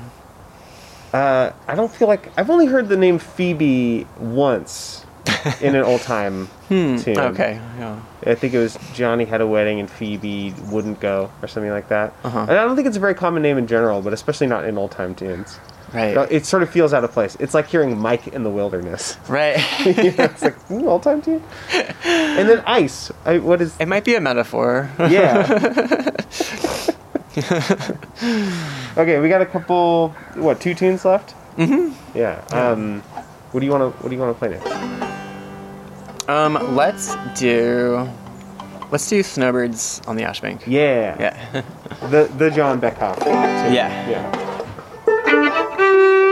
Uh, 1.13 1.51
I 1.67 1.75
don't 1.75 1.91
feel 1.93 2.07
like 2.07 2.31
I've 2.37 2.49
only 2.49 2.65
heard 2.65 2.89
the 2.89 2.97
name 2.97 3.19
Phoebe 3.19 4.07
once 4.19 5.05
in 5.61 5.75
an 5.75 5.83
old 5.83 6.01
time 6.01 6.49
tune. 6.69 6.97
Hmm, 6.99 7.09
Okay. 7.19 7.61
Yeah. 7.77 7.99
I 8.25 8.33
think 8.35 8.53
it 8.53 8.59
was 8.59 8.77
Johnny 8.93 9.25
had 9.25 9.39
a 9.41 9.47
wedding 9.47 9.79
and 9.79 9.89
Phoebe 9.89 10.53
wouldn't 10.71 10.99
go 10.99 11.29
or 11.41 11.47
something 11.47 11.71
like 11.71 11.89
that. 11.89 12.13
Uh-huh. 12.23 12.39
And 12.41 12.51
I 12.51 12.63
don't 12.63 12.75
think 12.75 12.87
it's 12.87 12.97
a 12.97 12.99
very 12.99 13.13
common 13.13 13.43
name 13.43 13.57
in 13.59 13.67
general, 13.67 14.01
but 14.01 14.11
especially 14.13 14.47
not 14.47 14.65
in 14.65 14.77
old 14.77 14.91
time 14.91 15.13
tunes. 15.13 15.59
Right. 15.93 16.17
It 16.31 16.45
sort 16.45 16.63
of 16.63 16.69
feels 16.69 16.91
out 16.93 17.03
of 17.03 17.11
place. 17.11 17.37
It's 17.39 17.53
like 17.53 17.67
hearing 17.67 17.97
Mike 17.97 18.27
in 18.27 18.43
the 18.43 18.49
Wilderness. 18.49 19.17
Right. 19.29 19.57
You 19.85 19.93
know, 19.93 20.25
it's 20.25 20.41
like 20.41 20.59
mm, 20.67 20.85
old 20.87 21.03
time 21.03 21.21
tune. 21.21 21.43
And 22.03 22.49
then 22.49 22.63
ice. 22.65 23.11
I, 23.25 23.37
what 23.39 23.61
is? 23.61 23.75
it 23.79 23.87
might 23.87 24.03
be 24.03 24.15
a 24.15 24.21
metaphor. 24.21 24.89
Yeah. 24.99 26.11
okay, 28.97 29.19
we 29.19 29.29
got 29.29 29.41
a 29.41 29.45
couple. 29.45 30.09
What 30.35 30.59
two 30.59 30.73
tunes 30.73 31.05
left? 31.05 31.35
Mm-hmm. 31.57 32.17
Yeah. 32.17 32.43
Um, 32.51 33.01
what 33.51 33.59
do 33.59 33.65
you 33.65 33.71
want 33.71 33.95
to 33.95 34.03
What 34.03 34.09
do 34.09 34.15
you 34.15 34.21
want 34.21 34.35
to 34.35 34.39
play 34.39 34.49
next? 34.49 36.29
Um, 36.29 36.75
let's 36.75 37.15
do. 37.39 38.07
Let's 38.91 39.07
do 39.07 39.23
Snowbirds 39.23 40.01
on 40.07 40.15
the 40.15 40.23
Ashbank. 40.23 40.65
Yeah. 40.67 41.15
Yeah. 41.19 41.61
The 42.09 42.31
the 42.37 42.49
John 42.51 42.81
Beckhoff. 42.81 43.19
Yeah. 43.25 44.09
Yeah. 44.09 44.52
Thank 45.75 46.22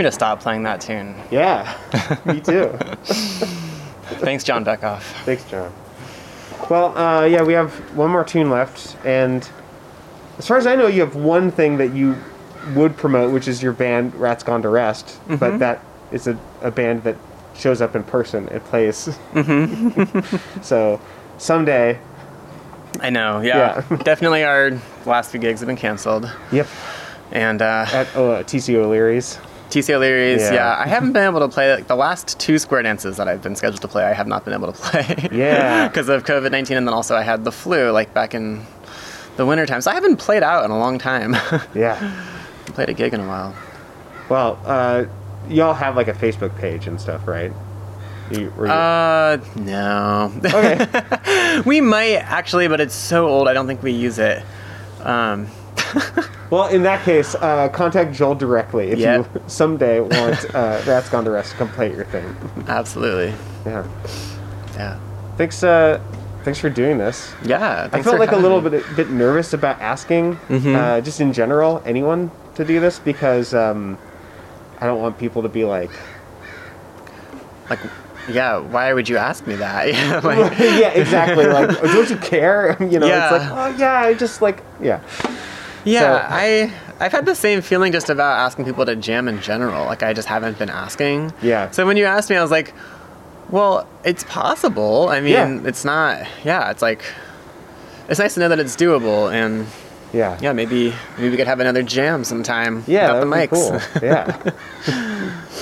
me 0.00 0.04
to 0.04 0.12
stop 0.12 0.40
playing 0.40 0.62
that 0.64 0.80
tune. 0.80 1.14
Yeah, 1.30 1.76
me 2.24 2.40
too. 2.50 2.68
Thanks, 4.20 4.42
John 4.44 4.64
Beckoff. 4.64 5.02
Thanks, 5.24 5.44
John. 5.44 5.72
Well, 6.68 6.96
uh, 6.96 7.24
yeah, 7.26 7.42
we 7.42 7.52
have 7.52 7.72
one 7.96 8.10
more 8.10 8.24
tune 8.24 8.50
left, 8.50 8.96
and 9.04 9.48
as 10.38 10.46
far 10.46 10.56
as 10.56 10.66
I 10.66 10.74
know, 10.76 10.86
you 10.86 11.00
have 11.02 11.16
one 11.16 11.50
thing 11.50 11.76
that 11.78 11.92
you 11.94 12.16
would 12.74 12.96
promote, 12.96 13.32
which 13.32 13.46
is 13.48 13.62
your 13.62 13.72
band 13.72 14.14
Rats 14.14 14.42
Gone 14.42 14.62
to 14.62 14.68
Rest, 14.68 15.06
Mm-hmm. 15.06 15.36
but 15.36 15.58
that 15.58 15.82
is 16.12 16.26
a, 16.26 16.38
a 16.62 16.70
band 16.70 17.02
that 17.04 17.16
shows 17.54 17.80
up 17.82 17.94
in 17.96 18.02
person 18.04 18.48
and 18.48 18.62
plays. 18.64 19.08
Mm-hmm. 19.32 20.60
so 20.62 21.00
someday, 21.38 21.98
I 23.00 23.10
know, 23.10 23.40
yeah. 23.40 23.82
Definitely 24.02 24.44
our 24.44 24.72
last 25.06 25.30
few 25.30 25.40
gigs 25.40 25.60
have 25.60 25.66
been 25.66 25.76
canceled. 25.76 26.30
yep, 26.52 26.66
And 27.32 27.62
uh, 27.62 27.86
at 27.92 28.08
oh, 28.16 28.30
uh, 28.32 28.42
TC 28.42 28.74
O'Leary's. 28.76 29.38
TC 29.70 29.94
O'Leary's, 29.94 30.42
Yeah. 30.42 30.54
yeah. 30.54 30.76
I 30.78 30.86
haven't 30.86 31.12
been 31.12 31.24
able 31.24 31.40
to 31.40 31.48
play 31.48 31.72
like 31.74 31.86
the 31.86 31.96
last 31.96 32.38
two 32.38 32.58
square 32.58 32.82
dances 32.82 33.16
that 33.16 33.28
I've 33.28 33.42
been 33.42 33.56
scheduled 33.56 33.80
to 33.82 33.88
play. 33.88 34.04
I 34.04 34.12
have 34.12 34.26
not 34.26 34.44
been 34.44 34.54
able 34.54 34.72
to 34.72 34.78
play. 34.78 35.28
Yeah. 35.32 35.88
because 35.88 36.08
of 36.08 36.24
COVID 36.24 36.50
nineteen, 36.50 36.76
and 36.76 36.86
then 36.86 36.94
also 36.94 37.16
I 37.16 37.22
had 37.22 37.44
the 37.44 37.52
flu 37.52 37.90
like 37.90 38.12
back 38.12 38.34
in 38.34 38.64
the 39.36 39.46
winter 39.46 39.64
time. 39.66 39.80
So 39.80 39.90
I 39.90 39.94
haven't 39.94 40.16
played 40.16 40.42
out 40.42 40.64
in 40.64 40.70
a 40.70 40.78
long 40.78 40.98
time. 40.98 41.34
Yeah. 41.74 41.96
played 42.66 42.88
a 42.88 42.94
gig 42.94 43.14
in 43.14 43.20
a 43.20 43.26
while. 43.26 43.54
Well, 44.28 44.58
uh, 44.64 45.04
y'all 45.48 45.74
have 45.74 45.96
like 45.96 46.08
a 46.08 46.12
Facebook 46.12 46.56
page 46.58 46.86
and 46.86 47.00
stuff, 47.00 47.26
right? 47.26 47.52
You, 48.30 48.52
you- 48.58 48.64
Uh, 48.66 49.38
no. 49.56 50.32
okay. 50.44 51.60
we 51.66 51.80
might 51.80 52.14
actually, 52.16 52.68
but 52.68 52.80
it's 52.80 52.94
so 52.94 53.26
old. 53.28 53.48
I 53.48 53.52
don't 53.54 53.66
think 53.66 53.82
we 53.82 53.90
use 53.92 54.18
it. 54.20 54.42
Um, 55.02 55.48
Well, 56.50 56.66
in 56.66 56.82
that 56.82 57.04
case, 57.04 57.36
uh, 57.36 57.68
contact 57.68 58.12
Joel 58.12 58.34
directly 58.34 58.88
if 58.90 58.98
Yep. 58.98 59.34
you 59.36 59.42
someday 59.46 60.00
want 60.00 60.52
uh, 60.52 60.82
Rats 60.84 61.08
Gone 61.08 61.24
to 61.24 61.30
Rest 61.30 61.56
to 61.56 61.64
at 61.78 61.94
your 61.94 62.04
thing. 62.06 62.34
absolutely. 62.66 63.32
Yeah. 63.64 63.86
Yeah. 64.74 64.98
Thanks. 65.36 65.62
Uh, 65.62 66.00
thanks 66.42 66.58
for 66.58 66.68
doing 66.68 66.98
this. 66.98 67.32
Yeah. 67.44 67.88
I 67.92 68.02
felt 68.02 68.18
like 68.18 68.32
a 68.32 68.36
little 68.36 68.60
bit 68.60 68.82
bit 68.96 69.10
nervous 69.10 69.52
about 69.52 69.80
asking, 69.80 70.34
Mm-hmm. 70.48 70.74
uh, 70.74 71.00
just 71.02 71.20
in 71.20 71.32
general, 71.32 71.82
anyone 71.86 72.32
to 72.56 72.64
do 72.64 72.80
this 72.80 72.98
because 72.98 73.54
um, 73.54 73.96
I 74.80 74.86
don't 74.86 75.00
want 75.00 75.18
people 75.18 75.42
to 75.42 75.48
be 75.48 75.64
like, 75.64 75.90
like, 77.68 77.78
yeah. 78.28 78.58
Why 78.58 78.92
would 78.92 79.08
you 79.08 79.16
ask 79.18 79.46
me 79.46 79.54
that? 79.56 79.86
Yeah. 79.94 80.20
Like, 80.22 80.58
yeah, 80.58 80.88
exactly. 80.90 81.46
Like, 81.46 81.70
"Oh, 81.80 81.86
don't 81.92 82.10
you 82.10 82.16
care? 82.16 82.76
You 82.80 82.98
know, 82.98 83.06
Yeah. 83.06 83.34
it's 83.36 83.44
like, 83.44 83.52
oh 83.52 83.76
yeah, 83.78 84.00
I 84.00 84.14
just 84.14 84.42
like, 84.42 84.62
yeah, 84.80 85.00
Yeah, 85.84 86.00
So- 86.00 86.26
I 86.34 86.72
I've 87.00 87.12
had 87.12 87.24
the 87.26 87.34
same 87.34 87.60
feeling 87.62 87.92
just 87.92 88.10
about 88.10 88.38
asking 88.38 88.64
people 88.66 88.84
to 88.86 88.94
jam 88.96 89.26
in 89.28 89.40
general. 89.40 89.86
Like 89.86 90.02
I 90.02 90.12
just 90.12 90.28
haven't 90.28 90.58
been 90.58 90.68
asking. 90.70 91.32
Yeah. 91.42 91.70
So 91.70 91.86
when 91.86 91.96
you 91.96 92.04
asked 92.04 92.28
me, 92.30 92.36
I 92.36 92.42
was 92.42 92.50
like, 92.50 92.74
well, 93.50 93.86
it's 94.04 94.22
possible. 94.24 95.08
I 95.08 95.20
mean, 95.20 95.32
Yeah. 95.32 95.60
it's 95.68 95.84
not. 95.84 96.26
Yeah, 96.44 96.70
it's 96.70 96.82
like 96.82 97.02
it's 98.08 98.18
nice 98.18 98.34
to 98.34 98.40
know 98.40 98.48
that 98.48 98.58
it's 98.60 98.76
doable, 98.76 99.32
and 99.32 99.66
yeah, 100.12 100.36
yeah, 100.42 100.52
maybe 100.52 100.92
maybe 101.16 101.30
we 101.30 101.36
could 101.36 101.46
have 101.46 101.60
another 101.60 101.82
jam 101.82 102.24
sometime. 102.24 102.84
yeah. 102.86 103.12
the 103.20 103.24
that 103.24 103.50
be 103.50 103.56
mics. 103.56 103.92
cool. 103.92 104.08
Yeah. 104.08 104.52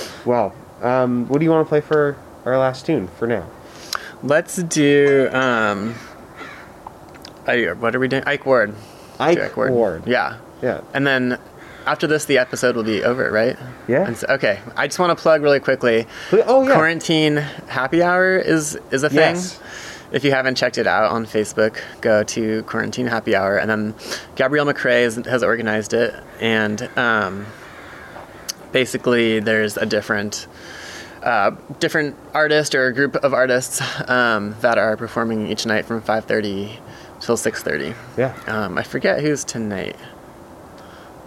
well, 0.25 0.53
um, 0.81 1.27
what 1.29 1.39
do 1.39 1.45
you 1.45 1.51
want 1.51 1.65
to 1.65 1.69
play 1.69 1.81
for 1.81 2.17
our 2.45 2.57
last 2.57 2.85
tune 2.85 3.07
for 3.17 3.27
now? 3.27 3.47
Let's 4.23 4.57
do. 4.57 5.29
um 5.31 5.93
What 7.45 7.95
are 7.95 7.99
we 7.99 8.07
doing? 8.07 8.23
Ike 8.25 8.45
Ward. 8.45 8.73
Ike, 9.19 9.55
Do 9.55 9.71
Ward. 9.71 10.03
Yeah. 10.05 10.37
Yeah. 10.61 10.81
And 10.93 11.05
then 11.05 11.39
after 11.85 12.07
this, 12.07 12.25
the 12.25 12.37
episode 12.37 12.75
will 12.75 12.83
be 12.83 13.03
over, 13.03 13.31
right? 13.31 13.57
Yeah. 13.87 14.05
And 14.05 14.17
so, 14.17 14.27
okay. 14.29 14.59
I 14.75 14.87
just 14.87 14.99
want 14.99 15.17
to 15.17 15.21
plug 15.21 15.41
really 15.41 15.59
quickly. 15.59 16.05
Oh 16.31 16.63
yeah. 16.63 16.73
Quarantine 16.73 17.37
happy 17.37 18.01
hour 18.03 18.37
is 18.37 18.77
is 18.91 19.03
a 19.03 19.09
thing. 19.09 19.35
Yes. 19.35 19.59
If 20.11 20.23
you 20.23 20.31
haven't 20.31 20.55
checked 20.55 20.77
it 20.79 20.87
out 20.87 21.11
on 21.11 21.25
Facebook, 21.25 21.77
go 22.01 22.23
to 22.23 22.63
Quarantine 22.63 23.05
Happy 23.05 23.35
Hour, 23.35 23.57
and 23.57 23.69
then 23.69 23.93
Gabrielle 24.35 24.65
McRae 24.65 25.03
has, 25.03 25.17
has 25.17 25.43
organized 25.43 25.93
it. 25.93 26.15
And 26.39 26.89
um, 26.97 27.45
basically, 28.71 29.39
there's 29.39 29.77
a 29.77 29.85
different 29.85 30.47
uh, 31.21 31.51
different 31.79 32.15
artist 32.33 32.73
or 32.73 32.87
a 32.87 32.93
group 32.93 33.17
of 33.17 33.33
artists 33.33 33.81
um, 34.09 34.55
that 34.61 34.77
are 34.79 34.97
performing 34.97 35.47
each 35.47 35.65
night 35.65 35.85
from 35.85 36.01
5:30 36.01 36.79
till 37.19 37.35
6:30. 37.37 37.93
Yeah. 38.17 38.33
Um, 38.47 38.77
I 38.77 38.83
forget 38.83 39.21
who's 39.21 39.43
tonight. 39.43 39.95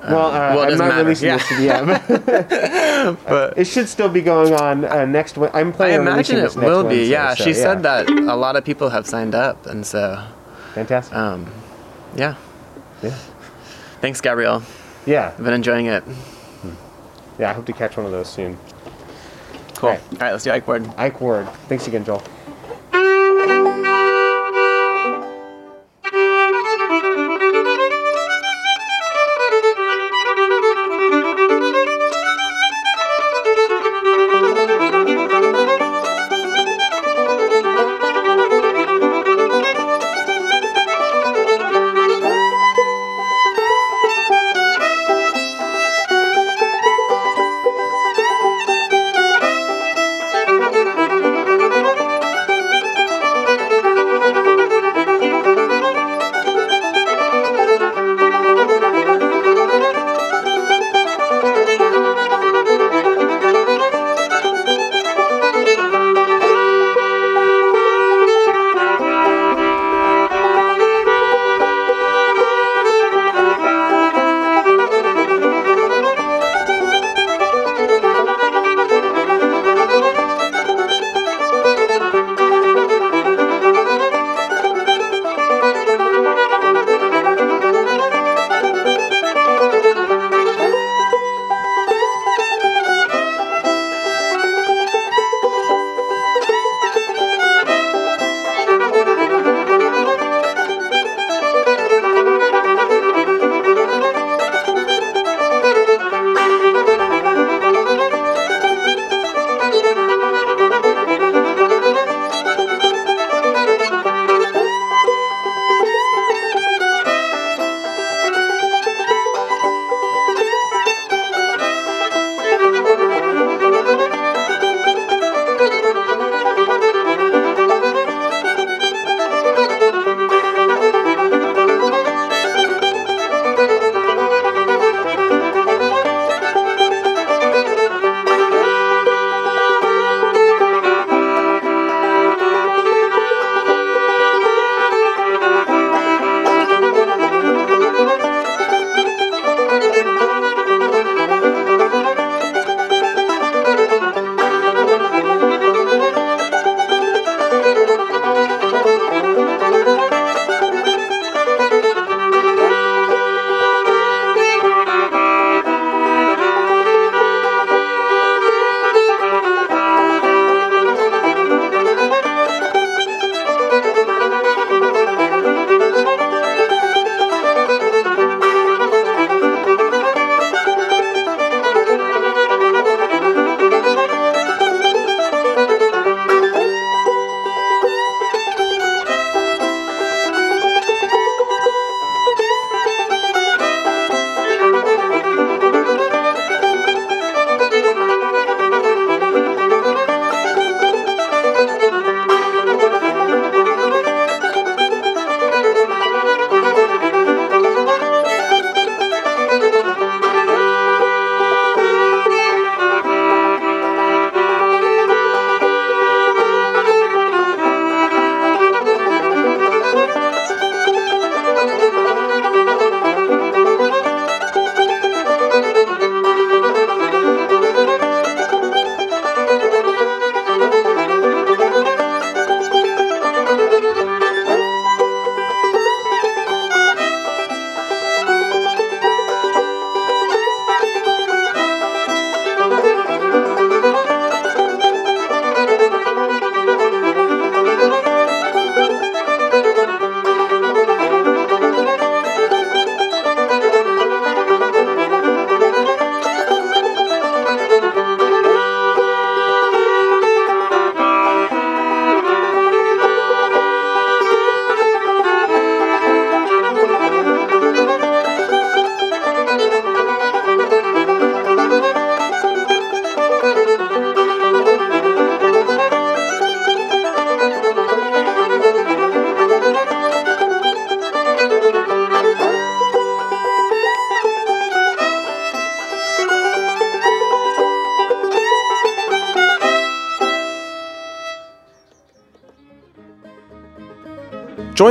Well, 0.05 0.26
uh, 0.26 0.30
well, 0.32 0.59
it 0.61 0.62
I'm 0.62 0.68
doesn't 0.70 0.88
matter. 0.88 1.05
releasing 1.05 1.28
Yeah. 1.28 1.36
this 1.36 1.49
to 1.49 1.57
the 1.57 1.70
end. 1.70 3.18
But 3.28 3.59
it 3.59 3.66
should 3.66 3.88
still 3.88 4.09
be 4.09 4.20
going 4.20 4.53
on 4.55 4.84
uh, 4.84 5.05
next. 5.05 5.36
Wed- 5.36 5.51
I'm 5.55 5.68
I 5.68 5.72
planning 5.72 6.01
on 6.01 6.07
imagine 6.09 6.38
it 6.38 6.55
will 6.57 6.82
be. 6.82 6.88
Wednesday, 6.88 7.07
Yeah, 7.07 7.34
so, 7.34 7.45
she 7.45 7.53
said 7.55 7.82
that 7.84 8.09
a 8.11 8.34
lot 8.36 8.55
of 8.57 8.64
people 8.64 8.90
have 8.90 9.07
signed 9.07 9.34
up, 9.34 9.66
and 9.66 9.84
so 9.86 10.22
Fantastic. 10.74 11.16
um, 11.16 11.47
yeah. 12.16 12.34
yeah. 13.03 13.16
Thanks, 14.01 14.20
Gabrielle. 14.20 14.62
Yeah. 15.07 15.32
I've 15.36 15.45
been 15.45 15.53
enjoying 15.55 15.86
it. 15.86 16.03
Yeah. 17.38 17.51
I 17.51 17.55
hope 17.55 17.66
to 17.66 17.72
catch 17.72 17.97
one 17.97 18.07
of 18.07 18.12
those 18.12 18.28
soon. 18.28 18.57
Cool. 19.76 19.90
All 19.90 19.95
right. 19.97 20.03
All 20.12 20.18
right, 20.20 20.32
let's 20.32 20.45
do 20.45 20.51
Ike 20.53 20.66
Ward. 20.66 20.88
Ike 20.97 21.20
Ward. 21.20 21.49
Thanks 21.68 21.86
again, 21.88 22.05
Joel. 22.05 22.22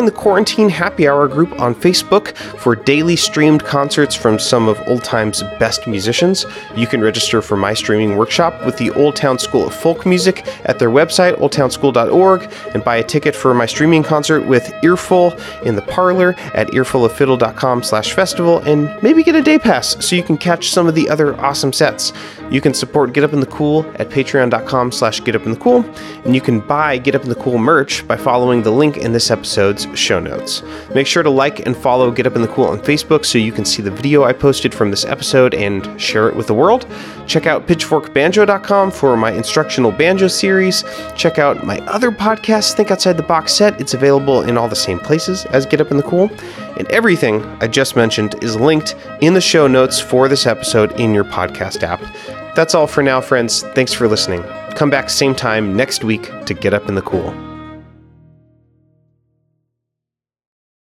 Join 0.01 0.07
the 0.07 0.11
Quarantine 0.11 0.69
Happy 0.69 1.07
Hour 1.07 1.27
group 1.27 1.59
on 1.59 1.75
Facebook 1.75 2.35
for 2.35 2.75
daily 2.75 3.15
streamed 3.15 3.63
concerts 3.63 4.15
from 4.15 4.39
some 4.39 4.67
of 4.67 4.81
Old 4.87 5.03
Time's 5.03 5.43
best 5.59 5.85
musicians. 5.85 6.43
You 6.75 6.87
can 6.87 7.01
register 7.01 7.39
for 7.39 7.55
my 7.55 7.75
streaming 7.75 8.17
workshop 8.17 8.65
with 8.65 8.77
the 8.77 8.89
Old 8.91 9.15
Town 9.15 9.37
School 9.37 9.67
of 9.67 9.75
Folk 9.75 10.07
Music 10.07 10.43
at 10.65 10.79
their 10.79 10.89
website, 10.89 11.37
oldtownschool.org, 11.37 12.51
and 12.73 12.83
buy 12.83 12.95
a 12.95 13.03
ticket 13.03 13.35
for 13.35 13.53
my 13.53 13.67
streaming 13.67 14.01
concert 14.01 14.41
with 14.41 14.73
Earful 14.81 15.37
in 15.65 15.75
the 15.75 15.83
parlor 15.83 16.33
at 16.55 16.69
earfuloffiddle.com 16.69 17.83
slash 17.83 18.13
festival, 18.13 18.57
and 18.59 18.91
maybe 19.03 19.21
get 19.21 19.35
a 19.35 19.41
day 19.41 19.59
pass 19.59 20.03
so 20.03 20.15
you 20.15 20.23
can 20.23 20.37
catch 20.37 20.71
some 20.71 20.87
of 20.87 20.95
the 20.95 21.07
other 21.09 21.39
awesome 21.39 21.71
sets. 21.71 22.11
You 22.51 22.59
can 22.59 22.73
support 22.73 23.13
Get 23.13 23.23
Up 23.23 23.31
in 23.31 23.39
the 23.39 23.45
Cool 23.45 23.85
at 23.95 24.09
patreon.com 24.09 24.91
slash 24.91 25.21
getupinthecool, 25.21 26.25
and 26.25 26.35
you 26.35 26.41
can 26.41 26.59
buy 26.59 26.97
Get 26.97 27.15
Up 27.15 27.23
in 27.23 27.29
the 27.29 27.35
Cool 27.35 27.57
merch 27.57 28.05
by 28.05 28.17
following 28.17 28.61
the 28.61 28.71
link 28.71 28.97
in 28.97 29.13
this 29.13 29.31
episode's 29.31 29.87
show 29.97 30.19
notes. 30.19 30.61
Make 30.93 31.07
sure 31.07 31.23
to 31.23 31.29
like 31.29 31.65
and 31.65 31.77
follow 31.77 32.11
Get 32.11 32.27
Up 32.27 32.35
in 32.35 32.41
the 32.41 32.49
Cool 32.49 32.65
on 32.65 32.79
Facebook 32.81 33.23
so 33.23 33.37
you 33.37 33.53
can 33.53 33.63
see 33.63 33.81
the 33.81 33.89
video 33.89 34.25
I 34.25 34.33
posted 34.33 34.73
from 34.73 34.91
this 34.91 35.05
episode 35.05 35.53
and 35.53 35.99
share 35.99 36.27
it 36.27 36.35
with 36.35 36.47
the 36.47 36.53
world. 36.53 36.85
Check 37.25 37.45
out 37.45 37.67
pitchforkbanjo.com 37.67 38.91
for 38.91 39.15
my 39.15 39.31
instructional 39.31 39.93
banjo 39.93 40.27
series. 40.27 40.83
Check 41.15 41.39
out 41.39 41.65
my 41.65 41.79
other 41.87 42.11
podcast, 42.11 42.73
Think 42.73 42.91
Outside 42.91 43.15
the 43.15 43.23
Box 43.23 43.53
Set. 43.53 43.79
It's 43.79 43.93
available 43.93 44.41
in 44.41 44.57
all 44.57 44.67
the 44.67 44.75
same 44.75 44.99
places 44.99 45.45
as 45.45 45.65
Get 45.65 45.79
Up 45.79 45.89
in 45.89 45.95
the 45.95 46.03
Cool. 46.03 46.29
And 46.77 46.85
everything 46.91 47.45
I 47.61 47.67
just 47.67 47.95
mentioned 47.95 48.43
is 48.43 48.57
linked 48.57 48.95
in 49.21 49.35
the 49.35 49.39
show 49.41 49.67
notes 49.67 50.01
for 50.01 50.27
this 50.27 50.45
episode 50.45 50.99
in 50.99 51.13
your 51.13 51.23
podcast 51.23 51.83
app. 51.83 52.01
That's 52.55 52.75
all 52.75 52.87
for 52.87 53.01
now, 53.01 53.21
friends. 53.21 53.63
Thanks 53.63 53.93
for 53.93 54.07
listening. 54.07 54.43
Come 54.75 54.89
back 54.89 55.09
same 55.09 55.35
time 55.35 55.75
next 55.75 56.03
week 56.03 56.29
to 56.45 56.53
Get 56.53 56.73
Up 56.73 56.89
in 56.89 56.95
the 56.95 57.01
Cool. 57.01 57.50